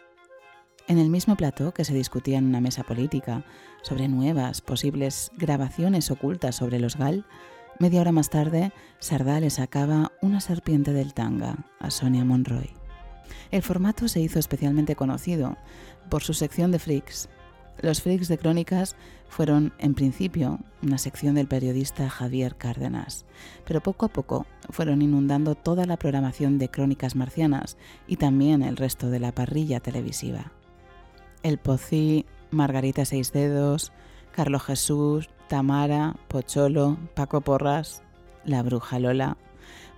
En 0.86 0.98
el 0.98 1.10
mismo 1.10 1.36
plató 1.36 1.74
que 1.74 1.84
se 1.84 1.92
discutía 1.92 2.38
en 2.38 2.46
una 2.46 2.60
mesa 2.60 2.84
política 2.84 3.44
sobre 3.82 4.06
nuevas 4.06 4.60
posibles 4.60 5.32
grabaciones 5.36 6.12
ocultas 6.12 6.54
sobre 6.54 6.78
los 6.78 6.96
GAL, 6.96 7.26
media 7.80 8.00
hora 8.00 8.12
más 8.12 8.30
tarde 8.30 8.72
Sardá 9.00 9.40
le 9.40 9.50
sacaba 9.50 10.12
una 10.22 10.40
serpiente 10.40 10.92
del 10.92 11.14
tanga 11.14 11.66
a 11.80 11.90
Sonia 11.90 12.24
Monroy. 12.24 12.70
El 13.50 13.62
formato 13.62 14.06
se 14.06 14.20
hizo 14.20 14.38
especialmente 14.38 14.94
conocido 14.94 15.56
por 16.08 16.22
su 16.22 16.32
sección 16.32 16.70
de 16.70 16.78
freaks. 16.78 17.28
Los 17.80 18.02
freaks 18.02 18.26
de 18.26 18.38
crónicas 18.38 18.96
fueron, 19.28 19.72
en 19.78 19.94
principio, 19.94 20.58
una 20.82 20.98
sección 20.98 21.36
del 21.36 21.46
periodista 21.46 22.08
Javier 22.08 22.56
Cárdenas, 22.56 23.24
pero 23.64 23.80
poco 23.80 24.06
a 24.06 24.08
poco 24.08 24.46
fueron 24.70 25.00
inundando 25.00 25.54
toda 25.54 25.86
la 25.86 25.96
programación 25.96 26.58
de 26.58 26.70
crónicas 26.70 27.14
marcianas 27.14 27.76
y 28.08 28.16
también 28.16 28.62
el 28.62 28.76
resto 28.76 29.10
de 29.10 29.20
la 29.20 29.32
parrilla 29.32 29.78
televisiva. 29.78 30.52
El 31.44 31.58
Pocí, 31.58 32.26
Margarita 32.50 33.04
Seis 33.04 33.32
Dedos, 33.32 33.92
Carlos 34.34 34.64
Jesús, 34.64 35.28
Tamara, 35.48 36.16
Pocholo, 36.26 36.98
Paco 37.14 37.40
Porras, 37.42 38.02
la 38.44 38.62
Bruja 38.62 38.98
Lola, 38.98 39.36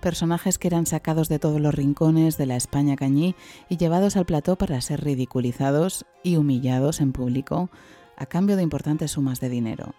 personajes 0.01 0.57
que 0.57 0.67
eran 0.67 0.85
sacados 0.85 1.29
de 1.29 1.39
todos 1.39 1.61
los 1.61 1.73
rincones 1.73 2.37
de 2.37 2.45
la 2.45 2.57
España 2.57 2.97
cañí 2.97 3.35
y 3.69 3.77
llevados 3.77 4.17
al 4.17 4.25
plató 4.25 4.57
para 4.57 4.81
ser 4.81 5.03
ridiculizados 5.03 6.05
y 6.23 6.35
humillados 6.35 6.99
en 6.99 7.13
público 7.13 7.69
a 8.17 8.25
cambio 8.25 8.57
de 8.57 8.63
importantes 8.63 9.11
sumas 9.11 9.39
de 9.39 9.49
dinero. 9.49 9.95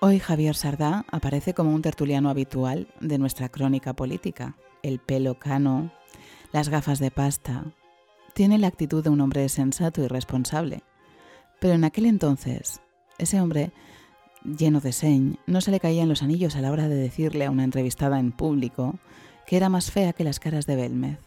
Hoy 0.00 0.20
Javier 0.20 0.54
Sardá 0.54 1.04
aparece 1.10 1.54
como 1.54 1.74
un 1.74 1.82
tertuliano 1.82 2.30
habitual 2.30 2.88
de 3.00 3.18
nuestra 3.18 3.48
crónica 3.48 3.94
política. 3.94 4.56
El 4.82 5.00
pelo 5.00 5.38
cano, 5.38 5.92
las 6.52 6.68
gafas 6.68 7.00
de 7.00 7.10
pasta. 7.10 7.64
Tiene 8.32 8.58
la 8.58 8.68
actitud 8.68 9.02
de 9.02 9.10
un 9.10 9.20
hombre 9.20 9.48
sensato 9.48 10.00
y 10.02 10.06
responsable. 10.06 10.84
Pero 11.60 11.74
en 11.74 11.82
aquel 11.82 12.06
entonces, 12.06 12.80
ese 13.18 13.40
hombre, 13.40 13.72
lleno 14.56 14.80
de 14.80 14.92
señ, 14.92 15.36
no 15.46 15.60
se 15.60 15.70
le 15.70 15.80
caían 15.80 16.08
los 16.08 16.22
anillos 16.22 16.56
a 16.56 16.60
la 16.60 16.70
hora 16.70 16.88
de 16.88 16.96
decirle 16.96 17.44
a 17.44 17.50
una 17.50 17.64
entrevistada 17.64 18.18
en 18.18 18.32
público 18.32 18.98
que 19.46 19.56
era 19.56 19.68
más 19.68 19.90
fea 19.90 20.12
que 20.12 20.24
las 20.24 20.40
caras 20.40 20.66
de 20.66 20.76
Belmez, 20.76 21.18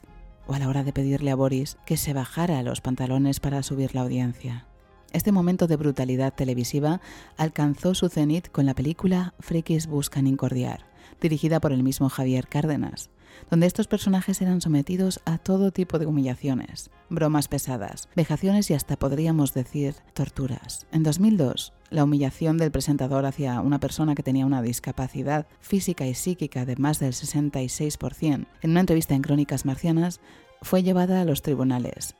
o 0.47 0.53
a 0.53 0.59
la 0.59 0.67
hora 0.67 0.83
de 0.83 0.93
pedirle 0.93 1.31
a 1.31 1.35
Boris 1.35 1.77
que 1.85 1.97
se 1.97 2.13
bajara 2.13 2.61
los 2.63 2.81
pantalones 2.81 3.39
para 3.39 3.63
subir 3.63 3.95
la 3.95 4.01
audiencia. 4.01 4.67
Este 5.11 5.31
momento 5.31 5.67
de 5.67 5.75
brutalidad 5.75 6.33
televisiva 6.33 7.01
alcanzó 7.35 7.95
su 7.95 8.09
cenit 8.09 8.49
con 8.49 8.65
la 8.65 8.73
película 8.75 9.33
Frikis 9.39 9.87
buscan 9.87 10.27
incordiar, 10.27 10.85
dirigida 11.19 11.59
por 11.59 11.73
el 11.73 11.83
mismo 11.83 12.09
Javier 12.09 12.47
Cárdenas, 12.47 13.09
donde 13.49 13.65
estos 13.65 13.87
personajes 13.87 14.41
eran 14.41 14.61
sometidos 14.61 15.19
a 15.25 15.37
todo 15.37 15.71
tipo 15.71 15.99
de 15.99 16.05
humillaciones, 16.05 16.91
bromas 17.09 17.47
pesadas, 17.47 18.07
vejaciones 18.15 18.69
y 18.69 18.73
hasta 18.73 18.97
podríamos 18.97 19.53
decir 19.53 19.95
torturas. 20.13 20.85
En 20.91 21.03
2002, 21.03 21.73
la 21.91 22.03
humillación 22.03 22.57
del 22.57 22.71
presentador 22.71 23.25
hacia 23.25 23.61
una 23.61 23.79
persona 23.79 24.15
que 24.15 24.23
tenía 24.23 24.45
una 24.45 24.63
discapacidad 24.63 25.45
física 25.59 26.07
y 26.07 26.15
psíquica 26.15 26.65
de 26.65 26.77
más 26.77 26.99
del 26.99 27.13
66%, 27.13 28.47
en 28.61 28.71
una 28.71 28.79
entrevista 28.79 29.13
en 29.13 29.21
Crónicas 29.21 29.65
Marcianas, 29.65 30.19
fue 30.61 30.81
llevada 30.81 31.21
a 31.21 31.25
los 31.25 31.41
tribunales. 31.41 32.15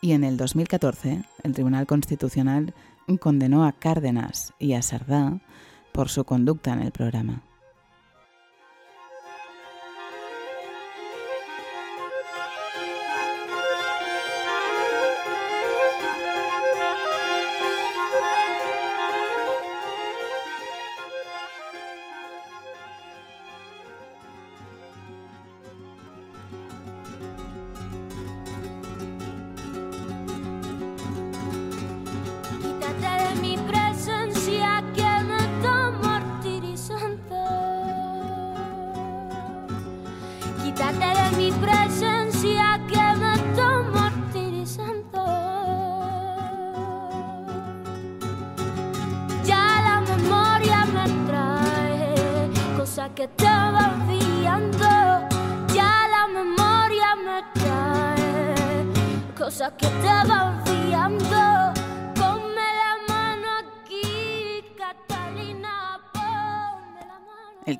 Y 0.00 0.12
en 0.12 0.24
el 0.24 0.36
2014, 0.36 1.22
el 1.44 1.52
Tribunal 1.52 1.86
Constitucional 1.86 2.74
condenó 3.20 3.64
a 3.64 3.72
Cárdenas 3.72 4.52
y 4.58 4.74
a 4.74 4.82
Sardá 4.82 5.40
por 5.92 6.08
su 6.08 6.24
conducta 6.24 6.72
en 6.72 6.80
el 6.80 6.92
programa. 6.92 7.42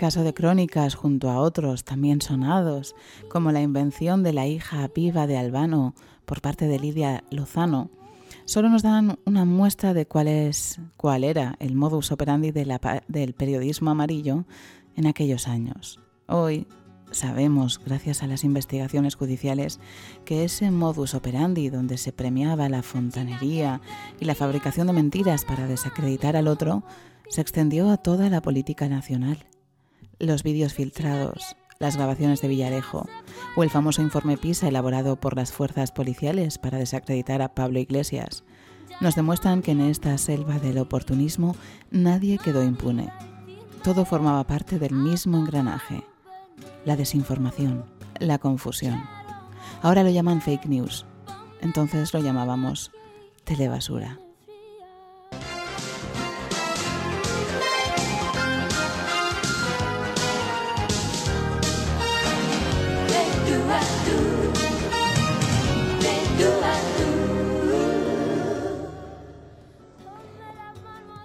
Caso 0.03 0.25
de 0.25 0.35
Crónicas 0.35 0.97
junto 0.97 1.31
a 1.31 1.39
otros 1.39 1.85
también 1.85 2.21
sonados, 2.21 2.97
como 3.29 3.53
la 3.53 3.63
invención 3.63 4.25
de 4.25 4.33
la 4.33 4.49
hija 4.49 4.91
viva 4.93 5.29
de 5.29 5.39
Albano 5.39 5.95
por 6.25 6.41
parte 6.41 6.67
de 6.67 6.81
Lidia 6.81 7.23
Lozano, 7.31 7.89
solo 8.45 8.69
nos 8.69 8.83
dan 8.83 9.21
una 9.27 9.45
muestra 9.45 9.95
de 9.95 10.05
cuál, 10.05 10.27
es, 10.27 10.81
cuál 10.97 11.23
era 11.23 11.55
el 11.61 11.77
modus 11.77 12.11
operandi 12.11 12.51
de 12.51 12.67
la 12.67 12.81
del 13.07 13.35
periodismo 13.35 13.93
amarillo 13.93 14.45
en 14.97 15.07
aquellos 15.07 15.47
años. 15.47 16.01
Hoy 16.27 16.67
sabemos, 17.13 17.81
gracias 17.87 18.25
a 18.25 18.27
las 18.27 18.43
investigaciones 18.43 19.15
judiciales, 19.15 19.79
que 20.25 20.43
ese 20.43 20.73
modus 20.73 21.15
operandi 21.15 21.71
donde 21.71 21.97
se 21.97 22.13
premiaba 22.13 22.69
la 22.69 22.83
fontanería 22.83 23.81
y 24.19 24.25
la 24.25 24.35
fabricación 24.35 24.89
de 24.89 24.95
mentiras 24.95 25.45
para 25.45 25.69
desacreditar 25.69 26.35
al 26.35 26.49
otro, 26.49 26.83
se 27.29 27.41
extendió 27.41 27.89
a 27.89 27.99
toda 27.99 28.29
la 28.31 28.43
política 28.43 28.89
nacional 28.89 29.47
los 30.23 30.43
vídeos 30.45 30.73
filtrados, 30.73 31.57
las 31.79 31.97
grabaciones 31.97 32.41
de 32.41 32.49
Villarejo 32.49 33.09
o 33.57 33.65
el 33.65 33.71
famoso 33.71 34.03
informe 34.03 34.37
PISA 34.37 34.69
elaborado 34.69 35.17
por 35.17 35.37
las 35.37 35.53
fuerzas 35.53 35.91
policiales 35.91 36.59
para 36.59 36.79
desacreditar 36.79 37.43
a 37.43 37.55
Pablo 37.55 37.81
Iglesias, 37.81 38.45
nos 39.01 39.17
demuestran 39.17 39.63
que 39.63 39.73
en 39.73 39.81
esta 39.81 40.17
selva 40.19 40.59
del 40.61 40.79
oportunismo 40.79 41.57
nadie 41.91 42.39
quedó 42.39 42.63
impune. 42.63 43.13
Todo 43.83 44.05
formaba 44.05 44.47
parte 44.47 44.79
del 44.79 44.95
mismo 44.95 45.39
engranaje, 45.39 46.05
la 46.85 46.95
desinformación, 46.95 47.85
la 48.21 48.39
confusión. 48.39 49.03
Ahora 49.83 50.05
lo 50.05 50.11
llaman 50.11 50.41
fake 50.41 50.67
news, 50.67 51.05
entonces 51.61 52.15
lo 52.15 52.21
llamábamos 52.21 52.93
telebasura. 53.43 54.22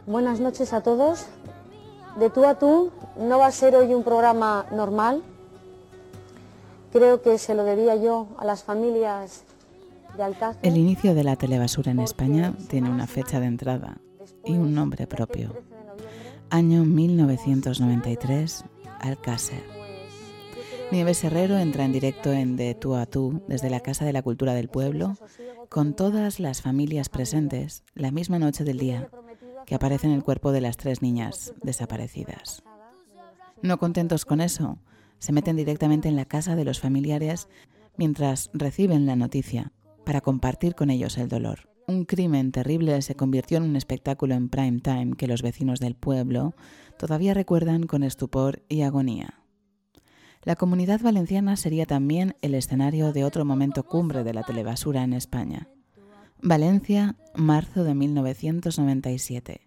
Buenas 0.07 0.39
noches 0.39 0.71
a 0.71 0.79
todos. 0.79 1.25
De 2.17 2.29
tú 2.29 2.45
a 2.45 2.57
tú 2.57 2.91
no 3.19 3.39
va 3.39 3.47
a 3.47 3.51
ser 3.51 3.75
hoy 3.75 3.93
un 3.93 4.03
programa 4.03 4.65
normal. 4.71 5.21
Creo 6.93 7.21
que 7.21 7.37
se 7.37 7.53
lo 7.53 7.65
debía 7.65 7.97
yo 7.97 8.29
a 8.37 8.45
las 8.45 8.63
familias 8.63 9.43
de 10.15 10.23
Alcácer. 10.23 10.61
El 10.63 10.77
inicio 10.77 11.13
de 11.13 11.25
la 11.25 11.35
telebasura 11.35 11.91
en 11.91 11.99
España 11.99 12.53
tiene 12.69 12.89
una 12.89 13.05
fecha 13.05 13.41
de 13.41 13.47
entrada 13.47 13.97
y 14.45 14.53
un 14.53 14.73
nombre 14.73 15.07
propio. 15.07 15.53
Año 16.49 16.85
1993, 16.85 18.63
Alcácer. 19.01 19.61
Nieves 20.89 21.21
Herrero 21.25 21.57
entra 21.57 21.83
en 21.83 21.91
directo 21.91 22.31
en 22.31 22.55
De 22.55 22.75
tú 22.75 22.95
a 22.95 23.07
tú 23.07 23.41
desde 23.49 23.69
la 23.69 23.81
Casa 23.81 24.05
de 24.05 24.13
la 24.13 24.21
Cultura 24.21 24.53
del 24.53 24.69
Pueblo 24.69 25.17
con 25.67 25.93
todas 25.93 26.39
las 26.39 26.61
familias 26.61 27.09
presentes 27.09 27.83
la 27.93 28.11
misma 28.11 28.39
noche 28.39 28.63
del 28.63 28.77
día 28.77 29.09
que 29.67 29.75
aparece 29.75 30.07
en 30.07 30.13
el 30.13 30.23
cuerpo 30.23 30.53
de 30.53 30.61
las 30.61 30.77
tres 30.77 31.01
niñas 31.01 31.53
desaparecidas. 31.61 32.63
No 33.61 33.77
contentos 33.77 34.23
con 34.23 34.39
eso, 34.39 34.79
se 35.19 35.33
meten 35.33 35.57
directamente 35.57 36.07
en 36.07 36.15
la 36.15 36.25
casa 36.25 36.55
de 36.55 36.63
los 36.63 36.79
familiares 36.79 37.49
mientras 37.97 38.49
reciben 38.53 39.05
la 39.05 39.17
noticia 39.17 39.73
para 40.05 40.21
compartir 40.21 40.73
con 40.73 40.89
ellos 40.89 41.17
el 41.17 41.27
dolor. 41.27 41.69
Un 41.85 42.05
crimen 42.05 42.53
terrible 42.53 43.01
se 43.01 43.15
convirtió 43.15 43.57
en 43.57 43.63
un 43.63 43.75
espectáculo 43.75 44.35
en 44.35 44.47
prime 44.47 44.79
time 44.79 45.15
que 45.17 45.27
los 45.27 45.41
vecinos 45.41 45.81
del 45.81 45.95
pueblo 45.95 46.55
todavía 46.97 47.33
recuerdan 47.33 47.87
con 47.87 48.03
estupor 48.03 48.63
y 48.69 48.83
agonía. 48.83 49.41
La 50.43 50.55
comunidad 50.55 51.01
valenciana 51.01 51.57
sería 51.57 51.85
también 51.85 52.37
el 52.41 52.55
escenario 52.55 53.11
de 53.11 53.25
otro 53.25 53.43
momento 53.43 53.83
cumbre 53.83 54.23
de 54.23 54.33
la 54.33 54.43
telebasura 54.43 55.03
en 55.03 55.11
España. 55.11 55.67
Valencia, 56.41 57.15
marzo 57.35 57.83
de 57.83 57.95
1997. 57.95 59.61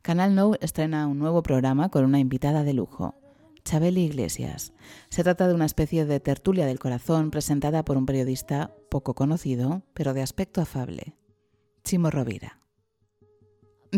Canal 0.00 0.34
Nou 0.36 0.54
estrena 0.60 1.08
un 1.08 1.18
nuevo 1.18 1.42
programa 1.42 1.90
con 1.90 2.04
una 2.04 2.20
invitada 2.20 2.62
de 2.62 2.72
lujo, 2.72 3.18
Chabeli 3.64 4.04
Iglesias. 4.04 4.72
Se 5.10 5.24
trata 5.24 5.48
de 5.48 5.54
una 5.54 5.64
especie 5.66 6.04
de 6.06 6.20
tertulia 6.20 6.66
del 6.66 6.78
corazón 6.78 7.32
presentada 7.32 7.84
por 7.84 7.96
un 7.96 8.06
periodista 8.06 8.70
poco 8.90 9.14
conocido, 9.14 9.82
pero 9.92 10.14
de 10.14 10.22
aspecto 10.22 10.60
afable, 10.60 11.16
Chimo 11.82 12.10
Rovira. 12.10 12.60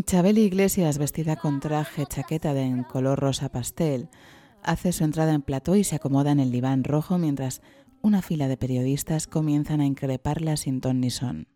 Chabeli 0.07 0.41
Iglesias, 0.41 0.97
vestida 0.97 1.37
con 1.37 1.61
traje 1.61 2.07
chaqueta 2.07 2.55
de 2.55 2.63
en 2.63 2.83
color 2.83 3.21
rosa 3.21 3.51
pastel, 3.51 4.09
hace 4.63 4.93
su 4.93 5.05
entrada 5.05 5.35
en 5.35 5.43
plató 5.43 5.77
y 5.77 5.85
se 5.85 5.97
acomoda 5.97 6.33
en 6.33 6.41
el 6.41 6.51
diván 6.51 6.83
rojo 6.83 7.19
mientras 7.19 7.61
una 8.01 8.23
fila 8.23 8.49
de 8.49 8.57
periodistas 8.57 9.27
comienzan 9.27 9.83
a 9.83 9.87
increparla 9.87 10.57
sin 10.57 10.81
ton 10.81 11.01
ni 11.01 11.11
son. 11.11 11.49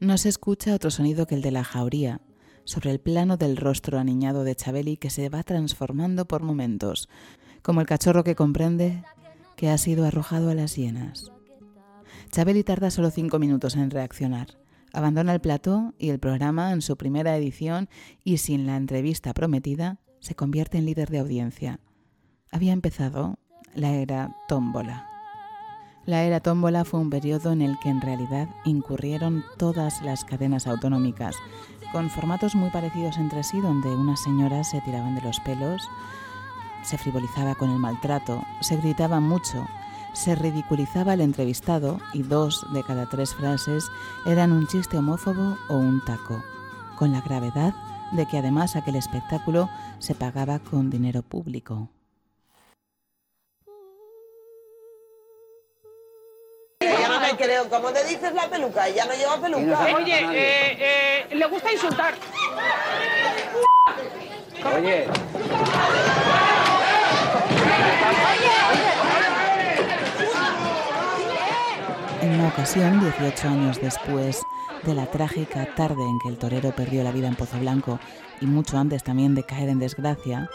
No 0.00 0.18
se 0.18 0.28
escucha 0.28 0.74
otro 0.74 0.90
sonido 0.90 1.26
que 1.26 1.34
el 1.34 1.42
de 1.42 1.50
la 1.50 1.64
jauría, 1.64 2.20
sobre 2.64 2.90
el 2.90 2.98
plano 2.98 3.36
del 3.36 3.56
rostro 3.56 3.98
aniñado 3.98 4.44
de 4.44 4.56
Chabeli 4.56 4.96
que 4.96 5.10
se 5.10 5.28
va 5.28 5.42
transformando 5.42 6.26
por 6.26 6.42
momentos, 6.42 7.08
como 7.62 7.80
el 7.80 7.86
cachorro 7.86 8.24
que 8.24 8.34
comprende 8.34 9.02
que 9.56 9.70
ha 9.70 9.78
sido 9.78 10.04
arrojado 10.04 10.50
a 10.50 10.54
las 10.54 10.76
hienas. 10.76 11.30
Chabeli 12.30 12.64
tarda 12.64 12.90
solo 12.90 13.10
cinco 13.10 13.38
minutos 13.38 13.76
en 13.76 13.90
reaccionar. 13.90 14.58
Abandona 14.92 15.34
el 15.34 15.40
plató 15.40 15.94
y 15.98 16.10
el 16.10 16.18
programa 16.18 16.72
en 16.72 16.82
su 16.82 16.96
primera 16.96 17.36
edición 17.36 17.88
y 18.24 18.38
sin 18.38 18.66
la 18.66 18.76
entrevista 18.76 19.32
prometida 19.34 19.98
se 20.20 20.34
convierte 20.34 20.78
en 20.78 20.86
líder 20.86 21.10
de 21.10 21.18
audiencia. 21.18 21.80
Había 22.50 22.72
empezado 22.72 23.38
la 23.74 23.92
era 23.94 24.36
tómbola. 24.48 25.15
La 26.06 26.22
era 26.22 26.38
tómbola 26.38 26.84
fue 26.84 27.00
un 27.00 27.10
periodo 27.10 27.50
en 27.50 27.62
el 27.62 27.80
que 27.80 27.88
en 27.88 28.00
realidad 28.00 28.48
incurrieron 28.64 29.44
todas 29.56 30.02
las 30.02 30.24
cadenas 30.24 30.68
autonómicas, 30.68 31.34
con 31.90 32.10
formatos 32.10 32.54
muy 32.54 32.70
parecidos 32.70 33.16
entre 33.18 33.42
sí, 33.42 33.60
donde 33.60 33.88
unas 33.88 34.22
señoras 34.22 34.70
se 34.70 34.80
tiraban 34.82 35.16
de 35.16 35.22
los 35.22 35.40
pelos, 35.40 35.82
se 36.82 36.96
frivolizaba 36.96 37.56
con 37.56 37.70
el 37.70 37.80
maltrato, 37.80 38.44
se 38.60 38.76
gritaba 38.76 39.18
mucho, 39.18 39.66
se 40.12 40.36
ridiculizaba 40.36 41.12
al 41.12 41.20
entrevistado 41.20 41.98
y 42.12 42.22
dos 42.22 42.64
de 42.72 42.84
cada 42.84 43.06
tres 43.06 43.34
frases 43.34 43.90
eran 44.26 44.52
un 44.52 44.68
chiste 44.68 44.96
homófobo 44.96 45.56
o 45.68 45.76
un 45.76 46.04
taco, 46.04 46.40
con 46.96 47.10
la 47.10 47.20
gravedad 47.20 47.74
de 48.12 48.26
que 48.26 48.38
además 48.38 48.76
aquel 48.76 48.94
espectáculo 48.94 49.68
se 49.98 50.14
pagaba 50.14 50.60
con 50.60 50.88
dinero 50.88 51.22
público. 51.22 51.90
Me 57.26 57.36
creo. 57.36 57.68
¿Cómo 57.68 57.90
te 57.90 58.04
dices 58.04 58.32
la 58.32 58.48
peluca? 58.48 58.88
Ella 58.88 59.04
no 59.06 59.14
lleva 59.14 59.40
peluca. 59.40 59.96
Oye, 59.96 60.18
eh, 60.18 61.26
eh, 61.30 61.34
le 61.34 61.46
gusta 61.46 61.72
insultar. 61.72 62.14
Oye, 64.76 65.06
En 72.22 72.40
una 72.40 72.48
ocasión, 72.48 73.00
18 73.00 73.48
años 73.48 73.80
después 73.80 74.42
de 74.82 74.94
la 74.94 75.06
trágica 75.06 75.74
tarde 75.76 76.02
en 76.02 76.18
que 76.18 76.28
el 76.28 76.38
torero 76.38 76.72
perdió 76.74 77.04
la 77.04 77.12
vida 77.12 77.28
en 77.28 77.36
Pozo 77.36 77.58
Blanco 77.58 78.00
y 78.40 78.46
mucho 78.46 78.78
antes 78.78 79.04
también 79.04 79.34
de 79.34 79.44
caer 79.44 79.68
en 79.68 79.78
desgracia, 79.78 80.50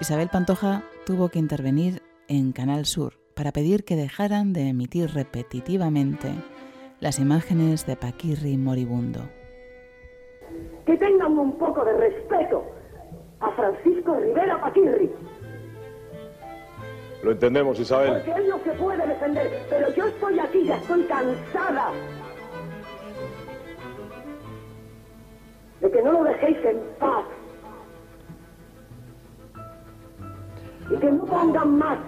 Isabel 0.00 0.28
Pantoja 0.28 0.84
tuvo 1.04 1.28
que 1.28 1.40
intervenir 1.40 2.02
en 2.28 2.52
Canal 2.52 2.86
Sur 2.86 3.25
para 3.36 3.52
pedir 3.52 3.84
que 3.84 3.96
dejaran 3.96 4.52
de 4.54 4.70
emitir 4.70 5.10
repetitivamente 5.10 6.32
las 7.00 7.18
imágenes 7.18 7.86
de 7.86 7.94
Paquirri 7.94 8.56
moribundo. 8.56 9.20
que 10.86 10.96
tengan 10.96 11.38
un 11.38 11.52
poco 11.58 11.84
de 11.84 11.92
respeto 11.98 12.64
a 13.40 13.50
Francisco 13.52 14.14
Rivera 14.18 14.58
Paquirri, 14.60 15.10
Lo 17.22 17.32
entendemos, 17.32 17.78
Isabel. 17.78 18.22
porque 18.24 18.32
él 18.40 18.48
no 18.48 18.58
se 18.64 18.70
puede 18.78 19.06
defender, 19.06 19.66
pero 19.68 19.92
yo 19.94 20.06
estoy 20.06 20.38
aquí, 20.38 20.64
ya 20.64 20.76
estoy 20.76 21.02
cansada 21.04 21.90
de 25.80 25.90
que 25.90 26.02
no 26.02 26.12
lo 26.12 26.24
dejéis 26.24 26.56
en 26.64 26.78
paz 26.98 27.24
y 30.90 30.96
que 30.96 31.10
no 31.12 31.24
pongan 31.26 31.78
más 31.78 31.98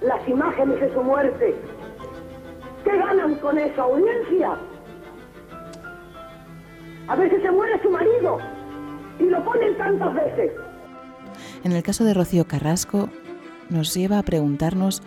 las 0.00 0.28
imágenes 0.28 0.80
de 0.80 0.92
su 0.92 1.02
muerte. 1.02 1.54
¿Qué 2.84 2.96
ganan 2.96 3.34
con 3.36 3.58
esa 3.58 3.82
audiencia? 3.82 4.58
A 7.08 7.16
veces 7.16 7.42
se 7.42 7.50
muere 7.50 7.80
su 7.82 7.90
marido 7.90 8.38
y 9.18 9.24
lo 9.24 9.44
ponen 9.44 9.76
tantas 9.76 10.14
veces. 10.14 10.52
En 11.64 11.72
el 11.72 11.82
caso 11.82 12.04
de 12.04 12.14
Rocío 12.14 12.46
Carrasco, 12.46 13.08
nos 13.70 13.94
lleva 13.94 14.18
a 14.18 14.22
preguntarnos 14.22 15.02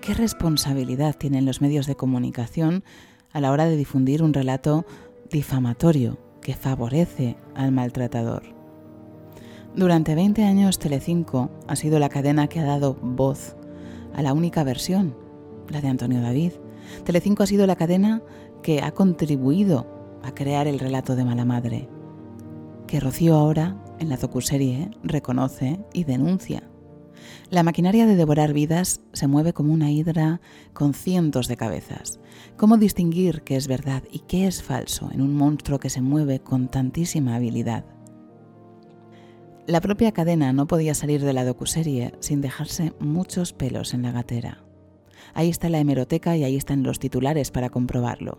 qué 0.00 0.14
responsabilidad 0.14 1.16
tienen 1.16 1.46
los 1.46 1.60
medios 1.60 1.86
de 1.86 1.96
comunicación 1.96 2.84
a 3.32 3.40
la 3.40 3.50
hora 3.50 3.66
de 3.66 3.76
difundir 3.76 4.22
un 4.22 4.34
relato 4.34 4.84
difamatorio 5.30 6.18
que 6.42 6.54
favorece 6.54 7.36
al 7.54 7.72
maltratador. 7.72 8.42
Durante 9.74 10.14
20 10.14 10.44
años 10.44 10.78
Telecinco 10.78 11.50
ha 11.66 11.76
sido 11.76 11.98
la 11.98 12.08
cadena 12.08 12.46
que 12.46 12.60
ha 12.60 12.64
dado 12.64 12.94
voz 13.02 13.56
a 14.16 14.22
la 14.22 14.32
única 14.32 14.64
versión, 14.64 15.14
la 15.68 15.80
de 15.80 15.88
Antonio 15.88 16.20
David. 16.22 16.52
Telecinco 17.04 17.42
ha 17.42 17.46
sido 17.46 17.66
la 17.66 17.76
cadena 17.76 18.22
que 18.62 18.80
ha 18.80 18.92
contribuido 18.92 19.86
a 20.22 20.34
crear 20.34 20.66
el 20.66 20.78
relato 20.78 21.14
de 21.14 21.24
mala 21.24 21.44
madre, 21.44 21.88
que 22.86 22.98
Rocío 22.98 23.36
ahora, 23.36 23.76
en 23.98 24.08
la 24.08 24.16
docuserie, 24.16 24.90
reconoce 25.02 25.78
y 25.92 26.04
denuncia. 26.04 26.62
La 27.50 27.62
maquinaria 27.62 28.06
de 28.06 28.16
devorar 28.16 28.52
vidas 28.52 29.00
se 29.12 29.26
mueve 29.26 29.52
como 29.52 29.72
una 29.72 29.90
hidra 29.90 30.40
con 30.72 30.94
cientos 30.94 31.46
de 31.46 31.56
cabezas. 31.56 32.18
¿Cómo 32.56 32.78
distinguir 32.78 33.42
qué 33.42 33.56
es 33.56 33.68
verdad 33.68 34.02
y 34.10 34.20
qué 34.20 34.46
es 34.46 34.62
falso 34.62 35.10
en 35.12 35.20
un 35.20 35.34
monstruo 35.34 35.78
que 35.78 35.90
se 35.90 36.00
mueve 36.00 36.40
con 36.40 36.68
tantísima 36.68 37.36
habilidad? 37.36 37.84
La 39.66 39.80
propia 39.80 40.12
cadena 40.12 40.52
no 40.52 40.68
podía 40.68 40.94
salir 40.94 41.24
de 41.24 41.32
la 41.32 41.44
docuserie 41.44 42.12
sin 42.20 42.40
dejarse 42.40 42.92
muchos 43.00 43.52
pelos 43.52 43.94
en 43.94 44.02
la 44.02 44.12
gatera. 44.12 44.62
Ahí 45.34 45.48
está 45.48 45.68
la 45.68 45.80
hemeroteca 45.80 46.36
y 46.36 46.44
ahí 46.44 46.54
están 46.54 46.84
los 46.84 47.00
titulares 47.00 47.50
para 47.50 47.68
comprobarlo. 47.68 48.38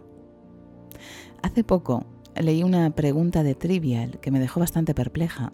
Hace 1.42 1.66
poco 1.66 2.06
leí 2.34 2.64
una 2.64 2.90
pregunta 2.92 3.44
de 3.44 3.56
Trivial 3.56 4.22
que 4.22 4.32
me 4.32 4.40
dejó 4.40 4.62
bastante 4.62 4.94
perpleja 4.94 5.52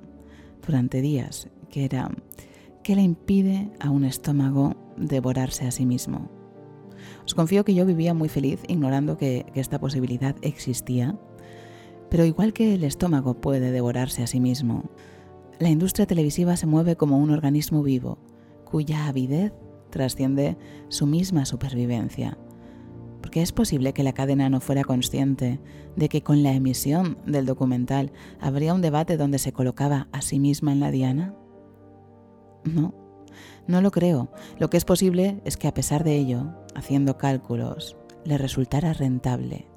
durante 0.63 1.01
días, 1.01 1.49
que 1.71 1.85
era 1.85 2.11
¿qué 2.83 2.95
le 2.95 3.01
impide 3.01 3.71
a 3.79 3.89
un 3.89 4.03
estómago 4.03 4.75
devorarse 4.95 5.65
a 5.65 5.71
sí 5.71 5.87
mismo? 5.87 6.29
Os 7.25 7.33
confío 7.33 7.65
que 7.65 7.73
yo 7.73 7.87
vivía 7.87 8.13
muy 8.13 8.29
feliz 8.29 8.61
ignorando 8.67 9.17
que, 9.17 9.47
que 9.55 9.59
esta 9.59 9.79
posibilidad 9.79 10.35
existía, 10.43 11.17
pero 12.11 12.25
igual 12.25 12.53
que 12.53 12.75
el 12.75 12.83
estómago 12.83 13.41
puede 13.41 13.71
devorarse 13.71 14.21
a 14.21 14.27
sí 14.27 14.39
mismo, 14.39 14.91
la 15.59 15.69
industria 15.69 16.05
televisiva 16.05 16.57
se 16.57 16.67
mueve 16.67 16.95
como 16.95 17.17
un 17.17 17.31
organismo 17.31 17.83
vivo, 17.83 18.17
cuya 18.65 19.07
avidez 19.07 19.53
trasciende 19.89 20.57
su 20.89 21.05
misma 21.05 21.45
supervivencia. 21.45 22.37
Porque 23.21 23.41
es 23.41 23.51
posible 23.51 23.93
que 23.93 24.03
la 24.03 24.13
cadena 24.13 24.49
no 24.49 24.59
fuera 24.59 24.83
consciente 24.83 25.59
de 25.95 26.09
que 26.09 26.21
con 26.21 26.43
la 26.43 26.53
emisión 26.53 27.17
del 27.25 27.45
documental 27.45 28.11
habría 28.39 28.73
un 28.73 28.81
debate 28.81 29.15
donde 29.15 29.39
se 29.39 29.53
colocaba 29.53 30.07
a 30.11 30.21
sí 30.21 30.39
misma 30.39 30.71
en 30.71 30.79
la 30.79 30.91
diana. 30.91 31.33
No, 32.65 32.93
no 33.67 33.81
lo 33.81 33.91
creo. 33.91 34.29
Lo 34.59 34.69
que 34.69 34.77
es 34.77 34.85
posible 34.85 35.41
es 35.45 35.55
que 35.55 35.67
a 35.67 35.73
pesar 35.73 36.03
de 36.03 36.17
ello, 36.17 36.53
haciendo 36.75 37.17
cálculos, 37.17 37.95
le 38.25 38.37
resultara 38.37 38.93
rentable 38.93 39.67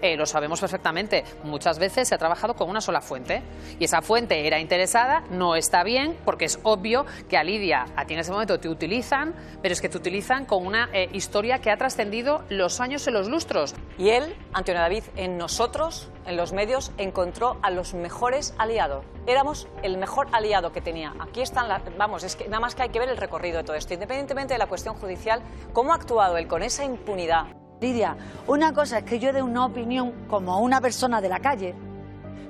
eh, 0.00 0.16
lo 0.16 0.26
sabemos 0.26 0.60
perfectamente. 0.60 1.24
Muchas 1.44 1.78
veces 1.78 2.08
se 2.08 2.14
ha 2.14 2.18
trabajado 2.18 2.54
con 2.54 2.68
una 2.68 2.80
sola 2.80 3.00
fuente 3.00 3.42
y 3.78 3.84
esa 3.84 4.02
fuente 4.02 4.46
era 4.46 4.58
interesada, 4.58 5.24
no 5.30 5.56
está 5.56 5.82
bien, 5.84 6.16
porque 6.24 6.44
es 6.46 6.58
obvio 6.62 7.06
que 7.28 7.36
a 7.36 7.44
Lidia 7.44 7.86
a 7.96 8.06
ti 8.06 8.14
en 8.14 8.20
ese 8.20 8.32
momento 8.32 8.58
te 8.58 8.68
utilizan, 8.68 9.34
pero 9.60 9.72
es 9.72 9.80
que 9.80 9.88
te 9.88 9.96
utilizan 9.96 10.44
con 10.44 10.66
una 10.66 10.88
eh, 10.92 11.08
historia 11.12 11.60
que 11.60 11.70
ha 11.70 11.76
trascendido 11.76 12.44
los 12.48 12.80
años 12.80 13.06
y 13.06 13.10
los 13.10 13.28
lustros. 13.28 13.74
Y 13.98 14.10
él, 14.10 14.34
Antonio 14.52 14.80
David, 14.80 15.04
en 15.16 15.38
nosotros, 15.38 16.10
en 16.26 16.36
los 16.36 16.52
medios, 16.52 16.92
encontró 16.98 17.58
a 17.62 17.70
los 17.70 17.94
mejores 17.94 18.54
aliados. 18.58 19.04
Éramos 19.26 19.68
el 19.82 19.98
mejor 19.98 20.28
aliado 20.32 20.72
que 20.72 20.80
tenía. 20.80 21.14
Aquí 21.20 21.42
están, 21.42 21.68
las, 21.68 21.82
vamos, 21.96 22.24
es 22.24 22.36
que 22.36 22.44
nada 22.46 22.60
más 22.60 22.74
que 22.74 22.82
hay 22.82 22.88
que 22.88 22.98
ver 22.98 23.08
el 23.08 23.16
recorrido 23.16 23.58
de 23.58 23.64
todo 23.64 23.76
esto. 23.76 23.94
Independientemente 23.94 24.54
de 24.54 24.58
la 24.58 24.66
cuestión 24.66 24.94
judicial, 24.94 25.42
cómo 25.72 25.92
ha 25.92 25.96
actuado 25.96 26.36
él 26.36 26.46
con 26.46 26.62
esa 26.62 26.84
impunidad. 26.84 27.61
Lidia, 27.82 28.16
una 28.46 28.72
cosa 28.72 28.98
es 28.98 29.04
que 29.04 29.18
yo 29.18 29.32
dé 29.32 29.42
una 29.42 29.66
opinión 29.66 30.12
como 30.28 30.60
una 30.60 30.80
persona 30.80 31.20
de 31.20 31.28
la 31.28 31.40
calle 31.40 31.74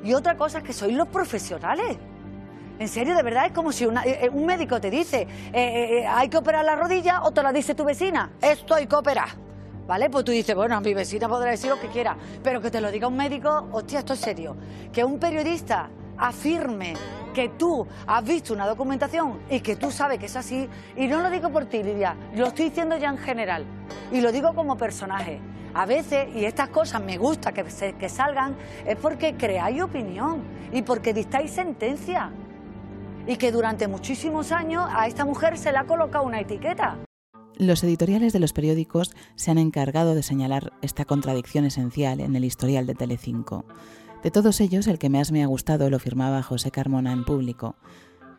y 0.04 0.12
otra 0.12 0.36
cosa 0.36 0.58
es 0.58 0.64
que 0.64 0.72
sois 0.74 0.94
los 0.94 1.08
profesionales. 1.08 1.96
En 2.78 2.88
serio, 2.88 3.14
de 3.16 3.22
verdad 3.22 3.46
es 3.46 3.52
como 3.52 3.72
si 3.72 3.86
una- 3.86 4.04
eh, 4.04 4.28
un 4.32 4.44
médico 4.44 4.78
te 4.80 4.90
dice 4.90 5.22
eh, 5.22 6.00
eh, 6.02 6.06
hay 6.06 6.28
que 6.28 6.36
operar 6.36 6.64
la 6.64 6.76
rodilla 6.76 7.22
o 7.22 7.30
te 7.30 7.42
la 7.42 7.50
dice 7.52 7.74
tu 7.74 7.84
vecina, 7.84 8.30
esto 8.42 8.74
hay 8.74 8.86
que 8.86 8.94
operar. 8.96 9.28
¿Vale? 9.86 10.08
Pues 10.10 10.24
tú 10.24 10.30
dices, 10.32 10.54
bueno, 10.54 10.80
mi 10.80 10.94
vecina 10.94 11.28
podrá 11.28 11.50
decir 11.50 11.68
lo 11.68 11.80
que 11.80 11.88
quiera, 11.88 12.16
pero 12.44 12.60
que 12.60 12.70
te 12.70 12.80
lo 12.80 12.90
diga 12.92 13.08
un 13.08 13.16
médico, 13.16 13.68
hostia, 13.72 13.98
esto 13.98 14.12
es 14.12 14.20
serio. 14.20 14.54
Que 14.92 15.02
un 15.02 15.18
periodista 15.18 15.88
afirme 16.16 16.94
que 17.32 17.48
tú 17.50 17.86
has 18.06 18.24
visto 18.24 18.52
una 18.54 18.66
documentación 18.66 19.38
y 19.50 19.60
que 19.60 19.76
tú 19.76 19.90
sabes 19.90 20.18
que 20.18 20.26
es 20.26 20.36
así, 20.36 20.68
y 20.96 21.06
no 21.06 21.20
lo 21.20 21.30
digo 21.30 21.50
por 21.50 21.64
ti, 21.66 21.82
Lidia, 21.82 22.16
lo 22.36 22.48
estoy 22.48 22.66
diciendo 22.66 22.96
ya 22.96 23.08
en 23.10 23.18
general, 23.18 23.64
y 24.12 24.20
lo 24.20 24.30
digo 24.32 24.54
como 24.54 24.76
personaje. 24.76 25.40
A 25.74 25.86
veces, 25.86 26.28
y 26.36 26.44
estas 26.44 26.68
cosas 26.68 27.02
me 27.02 27.16
gusta 27.16 27.52
que, 27.52 27.68
se- 27.70 27.94
que 27.94 28.08
salgan, 28.10 28.54
es 28.86 28.96
porque 28.96 29.34
creáis 29.36 29.80
opinión 29.82 30.42
y 30.70 30.82
porque 30.82 31.14
dictáis 31.14 31.50
sentencia. 31.50 32.30
Y 33.26 33.36
que 33.36 33.50
durante 33.52 33.88
muchísimos 33.88 34.52
años 34.52 34.84
a 34.92 35.06
esta 35.06 35.24
mujer 35.24 35.56
se 35.56 35.72
le 35.72 35.78
ha 35.78 35.84
colocado 35.84 36.24
una 36.26 36.40
etiqueta. 36.40 36.98
Los 37.56 37.84
editoriales 37.84 38.32
de 38.32 38.40
los 38.40 38.52
periódicos 38.52 39.14
se 39.36 39.50
han 39.50 39.58
encargado 39.58 40.14
de 40.14 40.22
señalar 40.22 40.72
esta 40.82 41.04
contradicción 41.04 41.64
esencial 41.64 42.20
en 42.20 42.34
el 42.36 42.44
historial 42.44 42.86
de 42.86 42.94
Telecinco. 42.94 43.64
De 44.22 44.30
todos 44.30 44.61
ellos, 44.61 44.87
el 44.87 44.98
que 44.98 45.08
más 45.08 45.32
me 45.32 45.42
ha 45.42 45.46
gustado 45.46 45.90
lo 45.90 45.98
firmaba 45.98 46.42
José 46.42 46.70
Carmona 46.70 47.12
en 47.12 47.24
público 47.24 47.74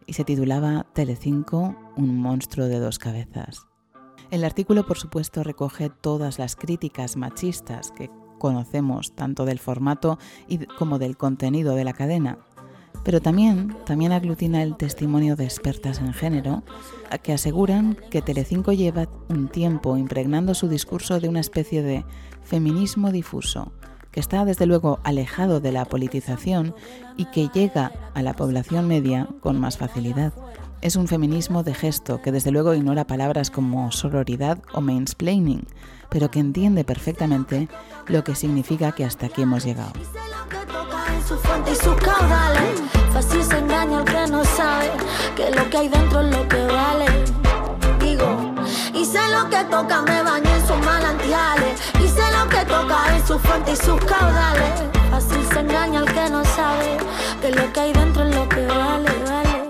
y 0.05 0.13
se 0.13 0.23
titulaba 0.23 0.85
Telecinco, 0.93 1.75
un 1.97 2.17
monstruo 2.17 2.67
de 2.67 2.79
dos 2.79 2.99
cabezas. 2.99 3.67
El 4.31 4.45
artículo, 4.45 4.87
por 4.87 4.97
supuesto, 4.97 5.43
recoge 5.43 5.89
todas 5.89 6.39
las 6.39 6.55
críticas 6.55 7.17
machistas 7.17 7.91
que 7.91 8.09
conocemos 8.39 9.13
tanto 9.13 9.45
del 9.45 9.59
formato 9.59 10.17
y 10.47 10.65
como 10.65 10.99
del 10.99 11.17
contenido 11.17 11.75
de 11.75 11.83
la 11.83 11.93
cadena, 11.93 12.39
pero 13.03 13.21
también, 13.21 13.75
también 13.85 14.13
aglutina 14.13 14.63
el 14.63 14.77
testimonio 14.77 15.35
de 15.35 15.43
expertas 15.43 15.99
en 15.99 16.13
género 16.13 16.63
que 17.21 17.33
aseguran 17.33 17.97
que 18.09 18.21
Telecinco 18.21 18.71
lleva 18.71 19.09
un 19.27 19.49
tiempo 19.49 19.97
impregnando 19.97 20.53
su 20.53 20.69
discurso 20.69 21.19
de 21.19 21.27
una 21.27 21.41
especie 21.41 21.83
de 21.83 22.05
feminismo 22.41 23.11
difuso, 23.11 23.73
que 24.13 24.19
está 24.19 24.45
desde 24.45 24.67
luego 24.67 24.99
alejado 25.03 25.59
de 25.59 25.73
la 25.73 25.85
politización 25.85 26.73
y 27.17 27.25
que 27.25 27.49
llega 27.49 27.91
a 28.13 28.21
la 28.21 28.33
población 28.35 28.87
media 28.87 29.27
con 29.41 29.59
más 29.59 29.77
facilidad. 29.77 30.31
Es 30.81 30.95
un 30.95 31.07
feminismo 31.07 31.63
de 31.63 31.73
gesto 31.73 32.21
que 32.21 32.31
desde 32.31 32.51
luego 32.51 32.75
ignora 32.75 33.07
palabras 33.07 33.49
como 33.49 33.91
sororidad 33.91 34.59
o 34.71 34.81
mansplaining, 34.81 35.65
pero 36.09 36.29
que 36.29 36.39
entiende 36.39 36.83
perfectamente 36.83 37.67
lo 38.07 38.23
que 38.23 38.35
significa 38.35 38.91
que 38.91 39.03
hasta 39.03 39.25
aquí 39.25 39.41
hemos 39.41 39.65
llegado. 39.65 39.93
y 48.93 49.05
sé 49.05 49.19
lo 49.29 49.49
que 49.49 49.63
toca, 49.65 50.01
me 50.03 50.21
baño 50.21 50.49
en 50.53 50.67
sus. 50.67 50.83
Fácil 55.09 55.43
se 55.53 55.59
engaña 55.59 55.99
al 55.99 56.05
que 56.05 56.29
no 56.31 56.43
sabe 56.43 56.97
que 57.41 57.51
lo 57.51 57.71
que 57.71 57.79
hay 57.79 57.93
dentro 57.93 58.23
es 58.23 58.35
lo 58.35 58.49
que 58.49 58.65
vale, 58.65 59.09
vale. 59.25 59.63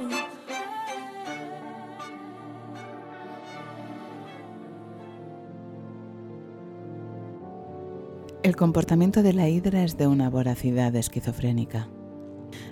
El 8.43 8.55
comportamiento 8.55 9.23
de 9.23 9.33
la 9.33 9.47
hidra 9.47 9.83
es 9.83 9.97
de 9.97 10.07
una 10.07 10.29
voracidad 10.29 10.95
esquizofrénica. 10.95 11.87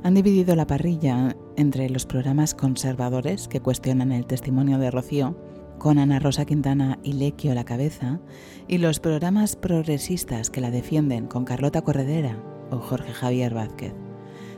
Han 0.03 0.13
dividido 0.13 0.55
la 0.55 0.67
parrilla 0.67 1.35
entre 1.55 1.89
los 1.89 2.05
programas 2.05 2.53
conservadores 2.53 3.47
que 3.47 3.61
cuestionan 3.61 4.11
el 4.11 4.25
testimonio 4.25 4.77
de 4.77 4.91
Rocío, 4.91 5.35
con 5.81 5.97
Ana 5.97 6.19
Rosa 6.19 6.45
Quintana 6.45 6.99
y 7.01 7.13
Lequio 7.13 7.53
a 7.53 7.55
la 7.55 7.63
cabeza, 7.63 8.19
y 8.67 8.77
los 8.77 8.99
programas 8.99 9.55
progresistas 9.55 10.51
que 10.51 10.61
la 10.61 10.69
defienden 10.69 11.25
con 11.25 11.43
Carlota 11.43 11.81
Corredera 11.81 12.37
o 12.69 12.77
Jorge 12.77 13.11
Javier 13.13 13.55
Vázquez. 13.55 13.95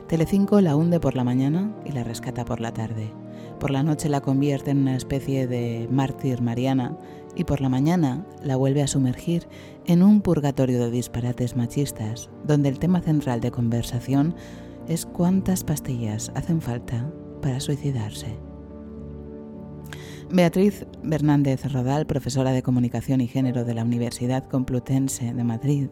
Telecinco 0.06 0.60
la 0.60 0.76
hunde 0.76 1.00
por 1.00 1.16
la 1.16 1.24
mañana 1.24 1.74
y 1.86 1.92
la 1.92 2.04
rescata 2.04 2.44
por 2.44 2.60
la 2.60 2.74
tarde. 2.74 3.10
Por 3.58 3.70
la 3.70 3.82
noche 3.82 4.10
la 4.10 4.20
convierte 4.20 4.72
en 4.72 4.82
una 4.82 4.96
especie 4.96 5.46
de 5.46 5.88
mártir 5.90 6.42
mariana 6.42 6.98
y 7.34 7.44
por 7.44 7.62
la 7.62 7.70
mañana 7.70 8.26
la 8.42 8.56
vuelve 8.56 8.82
a 8.82 8.86
sumergir 8.86 9.48
en 9.86 10.02
un 10.02 10.20
purgatorio 10.20 10.78
de 10.78 10.90
disparates 10.90 11.56
machistas, 11.56 12.28
donde 12.46 12.68
el 12.68 12.78
tema 12.78 13.00
central 13.00 13.40
de 13.40 13.50
conversación 13.50 14.34
es 14.88 15.06
cuántas 15.06 15.64
pastillas 15.64 16.30
hacen 16.34 16.60
falta 16.60 17.10
para 17.40 17.60
suicidarse. 17.60 18.36
Beatriz 20.34 20.84
Bernández 21.04 21.64
Rodal, 21.72 22.06
profesora 22.06 22.50
de 22.50 22.64
Comunicación 22.64 23.20
y 23.20 23.28
Género 23.28 23.64
de 23.64 23.72
la 23.72 23.84
Universidad 23.84 24.48
Complutense 24.48 25.32
de 25.32 25.44
Madrid, 25.44 25.90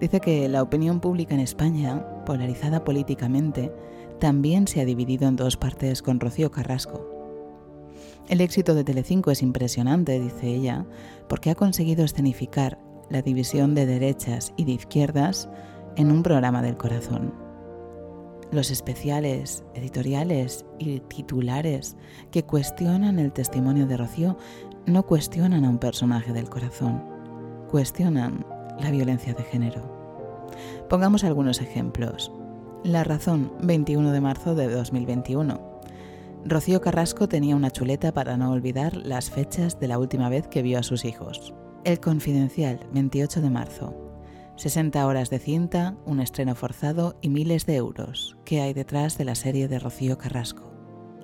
dice 0.00 0.18
que 0.18 0.48
la 0.48 0.64
opinión 0.64 0.98
pública 0.98 1.36
en 1.36 1.40
España, 1.40 2.04
polarizada 2.26 2.82
políticamente, 2.82 3.72
también 4.18 4.66
se 4.66 4.80
ha 4.80 4.84
dividido 4.84 5.28
en 5.28 5.36
dos 5.36 5.56
partes 5.56 6.02
con 6.02 6.18
Rocío 6.18 6.50
Carrasco. 6.50 7.08
El 8.28 8.40
éxito 8.40 8.74
de 8.74 8.82
Telecinco 8.82 9.30
es 9.30 9.42
impresionante, 9.42 10.18
dice 10.18 10.48
ella, 10.48 10.84
porque 11.28 11.50
ha 11.50 11.54
conseguido 11.54 12.04
escenificar 12.04 12.80
la 13.10 13.22
división 13.22 13.76
de 13.76 13.86
derechas 13.86 14.52
y 14.56 14.64
de 14.64 14.72
izquierdas 14.72 15.48
en 15.94 16.10
un 16.10 16.24
programa 16.24 16.62
del 16.62 16.76
corazón. 16.76 17.47
Los 18.50 18.70
especiales, 18.70 19.62
editoriales 19.74 20.64
y 20.78 21.00
titulares 21.00 21.96
que 22.30 22.44
cuestionan 22.44 23.18
el 23.18 23.32
testimonio 23.32 23.86
de 23.86 23.98
Rocío 23.98 24.38
no 24.86 25.04
cuestionan 25.04 25.66
a 25.66 25.68
un 25.68 25.78
personaje 25.78 26.32
del 26.32 26.48
corazón, 26.48 27.04
cuestionan 27.68 28.46
la 28.80 28.90
violencia 28.90 29.34
de 29.34 29.44
género. 29.44 29.82
Pongamos 30.88 31.24
algunos 31.24 31.60
ejemplos. 31.60 32.32
La 32.84 33.04
razón, 33.04 33.52
21 33.62 34.12
de 34.12 34.20
marzo 34.22 34.54
de 34.54 34.68
2021. 34.68 35.60
Rocío 36.46 36.80
Carrasco 36.80 37.28
tenía 37.28 37.54
una 37.54 37.70
chuleta 37.70 38.12
para 38.12 38.38
no 38.38 38.52
olvidar 38.52 38.96
las 38.96 39.28
fechas 39.28 39.78
de 39.78 39.88
la 39.88 39.98
última 39.98 40.30
vez 40.30 40.46
que 40.46 40.62
vio 40.62 40.78
a 40.78 40.82
sus 40.82 41.04
hijos. 41.04 41.52
El 41.84 42.00
Confidencial, 42.00 42.80
28 42.92 43.42
de 43.42 43.50
marzo. 43.50 44.07
60 44.58 45.06
horas 45.06 45.30
de 45.30 45.38
cinta, 45.38 45.96
un 46.04 46.18
estreno 46.18 46.56
forzado 46.56 47.16
y 47.22 47.28
miles 47.28 47.64
de 47.64 47.76
euros. 47.76 48.36
¿Qué 48.44 48.60
hay 48.60 48.74
detrás 48.74 49.16
de 49.16 49.24
la 49.24 49.36
serie 49.36 49.68
de 49.68 49.78
Rocío 49.78 50.18
Carrasco? 50.18 50.72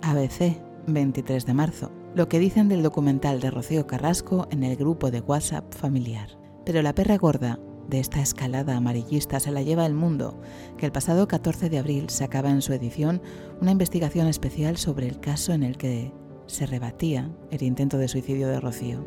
ABC, 0.02 0.62
23 0.86 1.44
de 1.44 1.52
marzo. 1.52 1.90
Lo 2.14 2.28
que 2.28 2.38
dicen 2.38 2.68
del 2.68 2.84
documental 2.84 3.40
de 3.40 3.50
Rocío 3.50 3.88
Carrasco 3.88 4.46
en 4.52 4.62
el 4.62 4.76
grupo 4.76 5.10
de 5.10 5.18
WhatsApp 5.18 5.74
familiar. 5.74 6.38
Pero 6.64 6.80
la 6.80 6.94
perra 6.94 7.16
gorda 7.18 7.58
de 7.88 7.98
esta 7.98 8.20
escalada 8.20 8.76
amarillista 8.76 9.40
se 9.40 9.50
la 9.50 9.62
lleva 9.62 9.84
el 9.84 9.94
mundo, 9.94 10.40
que 10.78 10.86
el 10.86 10.92
pasado 10.92 11.26
14 11.26 11.68
de 11.70 11.78
abril 11.78 12.10
sacaba 12.10 12.50
en 12.50 12.62
su 12.62 12.72
edición 12.72 13.20
una 13.60 13.72
investigación 13.72 14.28
especial 14.28 14.76
sobre 14.76 15.08
el 15.08 15.18
caso 15.18 15.52
en 15.52 15.64
el 15.64 15.76
que 15.76 16.12
se 16.46 16.66
rebatía 16.66 17.34
el 17.50 17.64
intento 17.64 17.98
de 17.98 18.06
suicidio 18.06 18.46
de 18.46 18.60
Rocío. 18.60 19.04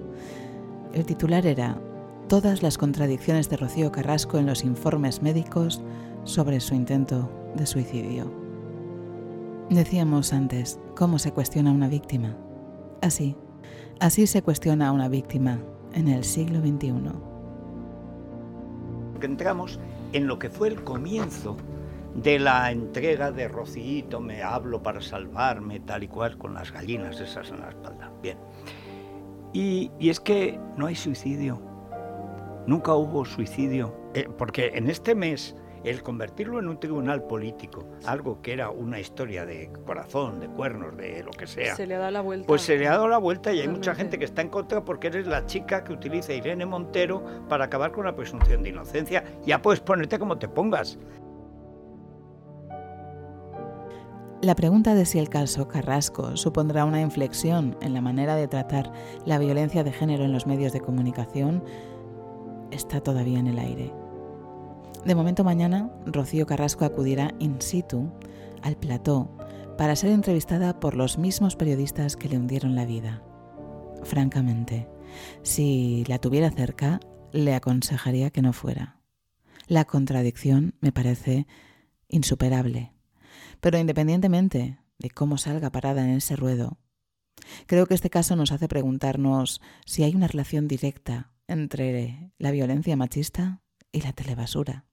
El 0.94 1.06
titular 1.06 1.46
era 1.46 1.82
Todas 2.30 2.62
las 2.62 2.78
contradicciones 2.78 3.50
de 3.50 3.56
Rocío 3.56 3.90
Carrasco 3.90 4.38
en 4.38 4.48
los 4.48 4.66
informes 4.66 5.22
médicos 5.22 5.82
sobre 6.26 6.60
su 6.60 6.76
intento 6.76 7.32
de 7.56 7.66
suicidio. 7.66 8.30
Decíamos 9.70 10.34
antes, 10.34 10.78
¿cómo 10.94 11.20
se 11.20 11.32
cuestiona 11.32 11.72
una 11.72 11.88
víctima? 11.88 12.36
Así, 13.02 13.38
así 14.02 14.28
se 14.28 14.42
cuestiona 14.42 14.90
a 14.90 14.92
una 14.92 15.08
víctima 15.08 15.60
en 15.94 16.10
el 16.10 16.26
siglo 16.26 16.60
XXI. 16.60 16.96
entramos 19.22 19.80
en 20.12 20.28
lo 20.28 20.38
que 20.38 20.50
fue 20.50 20.68
el 20.68 20.84
comienzo 20.84 21.56
de 22.14 22.40
la 22.40 22.70
entrega 22.74 23.32
de 23.32 23.48
Rocío, 23.48 24.20
me 24.20 24.44
hablo 24.44 24.84
para 24.84 25.00
salvarme, 25.00 25.80
tal 25.80 26.04
y 26.04 26.10
cual, 26.10 26.38
con 26.38 26.54
las 26.56 26.74
gallinas 26.74 27.22
esas 27.22 27.52
en 27.52 27.62
la 27.62 27.70
espalda. 27.70 28.12
Bien. 28.22 28.38
Y, 29.54 29.92
y 29.98 30.10
es 30.10 30.20
que 30.20 30.60
no 30.76 30.88
hay 30.88 30.96
suicidio. 30.96 31.67
Nunca 32.68 32.94
hubo 32.94 33.26
suicidio. 33.26 33.96
Eh, 34.14 34.28
porque 34.38 34.72
en 34.76 34.90
este 34.90 35.16
mes, 35.16 35.56
el 35.84 36.04
convertirlo 36.04 36.60
en 36.60 36.68
un 36.68 36.80
tribunal 36.80 37.24
político, 37.24 37.86
algo 38.06 38.42
que 38.42 38.52
era 38.52 38.70
una 38.70 39.00
historia 39.00 39.46
de 39.46 39.72
corazón, 39.86 40.42
de 40.42 40.48
cuernos, 40.50 40.98
de 40.98 41.24
lo 41.24 41.32
que 41.32 41.48
sea, 41.48 41.76
Se 41.76 41.88
le 41.88 41.96
ha 41.96 42.00
dado 42.00 42.12
la 42.12 42.22
vuelta. 42.22 42.46
pues 42.46 42.62
se 42.64 42.78
le 42.78 42.88
ha 42.88 42.92
dado 42.92 43.08
la 43.08 43.20
vuelta 43.20 43.54
y 43.54 43.62
hay 43.62 43.70
mucha 43.70 43.96
gente 43.96 44.20
que 44.20 44.26
está 44.26 44.42
en 44.42 44.50
contra 44.50 44.84
porque 44.84 45.08
eres 45.08 45.28
la 45.28 45.46
chica 45.46 45.84
que 45.86 45.94
utiliza 45.94 46.34
Irene 46.34 46.66
Montero 46.66 47.24
para 47.48 47.66
acabar 47.66 47.92
con 47.94 48.06
la 48.06 48.16
presunción 48.16 48.64
de 48.64 48.70
inocencia. 48.70 49.24
Ya 49.46 49.62
puedes 49.62 49.80
ponerte 49.80 50.20
como 50.20 50.38
te 50.38 50.50
pongas. 50.50 51.00
La 54.42 54.54
pregunta 54.54 54.94
de 54.94 55.06
si 55.06 55.18
el 55.18 55.30
caso 55.30 55.68
Carrasco 55.68 56.38
supondrá 56.38 56.86
una 56.86 57.02
inflexión 57.02 57.76
en 57.82 57.96
la 57.96 58.02
manera 58.02 58.36
de 58.36 58.48
tratar 58.48 58.92
la 59.26 59.40
violencia 59.40 59.84
de 59.84 59.92
género 59.92 60.26
en 60.26 60.32
los 60.32 60.46
medios 60.46 60.74
de 60.74 60.80
comunicación 60.80 61.64
está 62.72 63.02
todavía 63.02 63.40
en 63.40 63.48
el 63.48 63.60
aire. 63.60 63.94
De 65.06 65.16
momento 65.16 65.44
mañana, 65.44 65.90
Rocío 66.06 66.46
Carrasco 66.46 66.86
acudirá 66.86 67.34
in 67.40 67.62
situ 67.62 68.12
al 68.62 68.78
plató 68.78 69.32
para 69.78 69.96
ser 69.96 70.12
entrevistada 70.12 70.80
por 70.80 70.96
los 70.96 71.18
mismos 71.18 71.56
periodistas 71.56 72.16
que 72.16 72.28
le 72.28 72.38
hundieron 72.38 72.76
la 72.76 72.86
vida. 72.86 73.24
Francamente, 74.04 74.88
si 75.44 76.04
la 76.08 76.20
tuviera 76.20 76.52
cerca, 76.52 77.00
le 77.32 77.54
aconsejaría 77.54 78.32
que 78.32 78.42
no 78.42 78.54
fuera. 78.54 79.00
La 79.68 79.86
contradicción 79.86 80.76
me 80.82 80.92
parece 80.92 81.48
insuperable. 82.10 82.94
Pero 83.60 83.78
independientemente 83.78 84.80
de 84.98 85.10
cómo 85.10 85.38
salga 85.38 85.72
parada 85.72 86.04
en 86.04 86.12
ese 86.12 86.36
ruedo, 86.36 86.80
creo 87.66 87.86
que 87.86 87.94
este 87.94 88.10
caso 88.10 88.36
nos 88.36 88.52
hace 88.52 88.68
preguntarnos 88.68 89.62
si 89.86 90.04
hay 90.04 90.16
una 90.16 90.28
relación 90.28 90.68
directa 90.68 91.32
entre 91.48 92.32
la 92.38 92.52
violencia 92.52 92.96
machista 92.96 93.62
y 93.92 94.02
la 94.02 94.14
telebasura. 94.14 94.86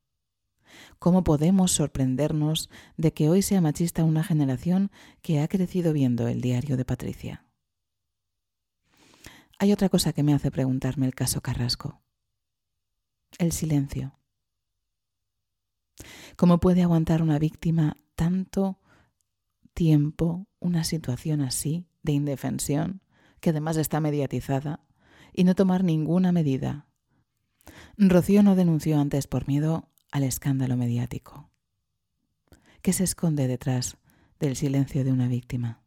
¿Cómo 0.98 1.24
podemos 1.24 1.72
sorprendernos 1.72 2.70
de 2.96 3.12
que 3.12 3.28
hoy 3.28 3.42
sea 3.42 3.60
machista 3.60 4.04
una 4.04 4.24
generación 4.24 4.90
que 5.22 5.40
ha 5.40 5.48
crecido 5.48 5.92
viendo 5.92 6.28
el 6.28 6.40
diario 6.40 6.76
de 6.76 6.84
Patricia? 6.84 7.46
Hay 9.58 9.72
otra 9.72 9.88
cosa 9.88 10.12
que 10.12 10.22
me 10.22 10.34
hace 10.34 10.50
preguntarme 10.50 11.06
el 11.06 11.14
caso 11.14 11.40
Carrasco. 11.40 12.02
El 13.38 13.52
silencio. 13.52 14.18
¿Cómo 16.36 16.58
puede 16.58 16.82
aguantar 16.82 17.22
una 17.22 17.38
víctima 17.38 17.96
tanto 18.14 18.80
tiempo 19.74 20.46
una 20.60 20.84
situación 20.84 21.40
así 21.40 21.86
de 22.02 22.12
indefensión, 22.12 23.02
que 23.40 23.50
además 23.50 23.76
está 23.76 24.00
mediatizada, 24.00 24.80
y 25.34 25.44
no 25.44 25.54
tomar 25.54 25.84
ninguna 25.84 26.32
medida? 26.32 26.86
Rocío 27.98 28.42
no 28.42 28.54
denunció 28.54 28.98
antes 28.98 29.26
por 29.26 29.48
miedo 29.48 29.88
al 30.10 30.22
escándalo 30.22 30.76
mediático. 30.76 31.50
¿Qué 32.82 32.92
se 32.92 33.04
esconde 33.04 33.48
detrás 33.48 33.96
del 34.38 34.56
silencio 34.56 35.04
de 35.04 35.12
una 35.12 35.28
víctima? 35.28 35.82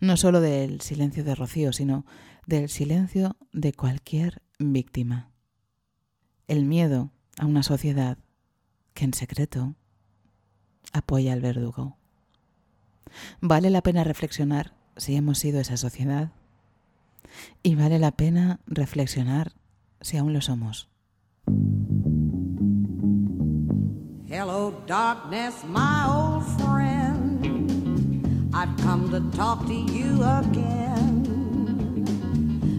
No 0.00 0.16
solo 0.16 0.40
del 0.40 0.80
silencio 0.80 1.22
de 1.22 1.34
Rocío, 1.34 1.72
sino 1.72 2.06
del 2.46 2.68
silencio 2.68 3.36
de 3.52 3.72
cualquier 3.72 4.42
víctima. 4.58 5.30
El 6.48 6.64
miedo 6.64 7.10
a 7.38 7.46
una 7.46 7.62
sociedad 7.62 8.18
que 8.94 9.04
en 9.04 9.14
secreto 9.14 9.74
apoya 10.92 11.32
al 11.32 11.40
verdugo. 11.40 11.98
Vale 13.40 13.70
la 13.70 13.82
pena 13.82 14.04
reflexionar 14.04 14.74
si 14.96 15.16
hemos 15.16 15.38
sido 15.38 15.60
esa 15.60 15.76
sociedad 15.76 16.32
y 17.62 17.74
vale 17.74 17.98
la 17.98 18.12
pena 18.12 18.60
reflexionar 18.66 19.52
si 20.00 20.16
aún 20.16 20.32
lo 20.32 20.40
somos. 20.40 20.88
Hello, 24.28 24.74
darkness, 24.86 25.64
my 25.64 26.04
old 26.08 26.44
friend. 26.60 27.16
I've 28.54 28.76
come 28.78 29.10
to 29.10 29.20
talk 29.36 29.66
to 29.66 29.74
you 29.74 30.22
again 30.22 31.24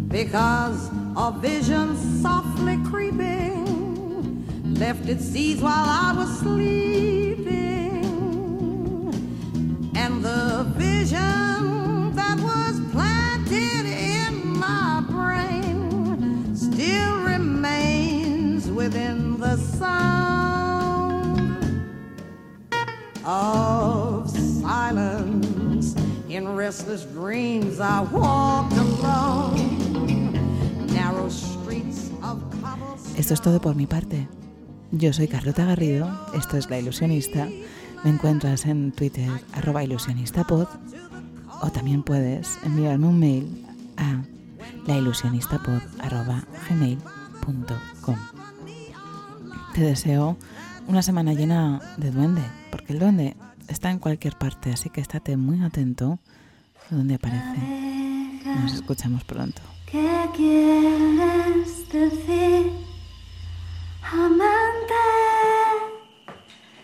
because 0.10 0.90
a 1.16 1.32
vision 1.32 1.96
softly 2.22 2.78
creeping 2.84 3.66
left 4.76 5.08
its 5.08 5.24
seeds 5.24 5.62
while 5.62 5.74
I 5.74 6.14
was 6.18 6.40
sleeping, 6.40 7.17
Esto 33.28 33.34
es 33.34 33.42
todo 33.42 33.60
por 33.60 33.76
mi 33.76 33.86
parte. 33.86 34.26
Yo 34.92 35.12
soy 35.12 35.28
Carlota 35.28 35.66
Garrido, 35.66 36.10
esto 36.34 36.56
es 36.56 36.70
La 36.70 36.80
Ilusionista. 36.80 37.46
Me 38.06 38.10
encuentras 38.10 38.66
en 38.66 38.94
Twitter, 38.94 39.30
arroba 39.52 39.84
ilusionistapod, 39.84 40.66
o 41.62 41.70
también 41.70 42.04
puedes 42.04 42.58
enviarme 42.64 43.06
un 43.06 43.20
mail 43.20 43.66
a 43.98 44.22
lailusionistapod, 44.88 45.82
arroba 46.00 46.46
gmail.com. 46.70 48.16
Te 49.74 49.82
deseo 49.82 50.38
una 50.88 51.02
semana 51.02 51.34
llena 51.34 51.82
de 51.98 52.12
duende, 52.12 52.44
porque 52.72 52.94
el 52.94 53.00
duende 53.00 53.36
está 53.68 53.92
en 53.92 54.00
cualquier 54.00 54.38
parte, 54.38 54.72
así 54.72 54.90
que 54.90 55.02
estate 55.02 55.36
muy 55.36 55.62
atento 55.62 56.20
a 56.90 56.96
donde 56.96 57.16
aparece. 57.16 58.40
Nos 58.62 58.74
escuchamos 58.74 59.26
pronto. 59.26 59.62
¿Qué 59.92 60.30
quieres 60.34 61.90
decir, 61.92 62.87
amante 64.12 64.94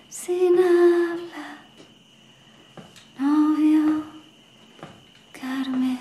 sin 0.09 0.57
habla, 0.57 1.57
novio, 3.17 4.03
Carmen. 5.31 5.92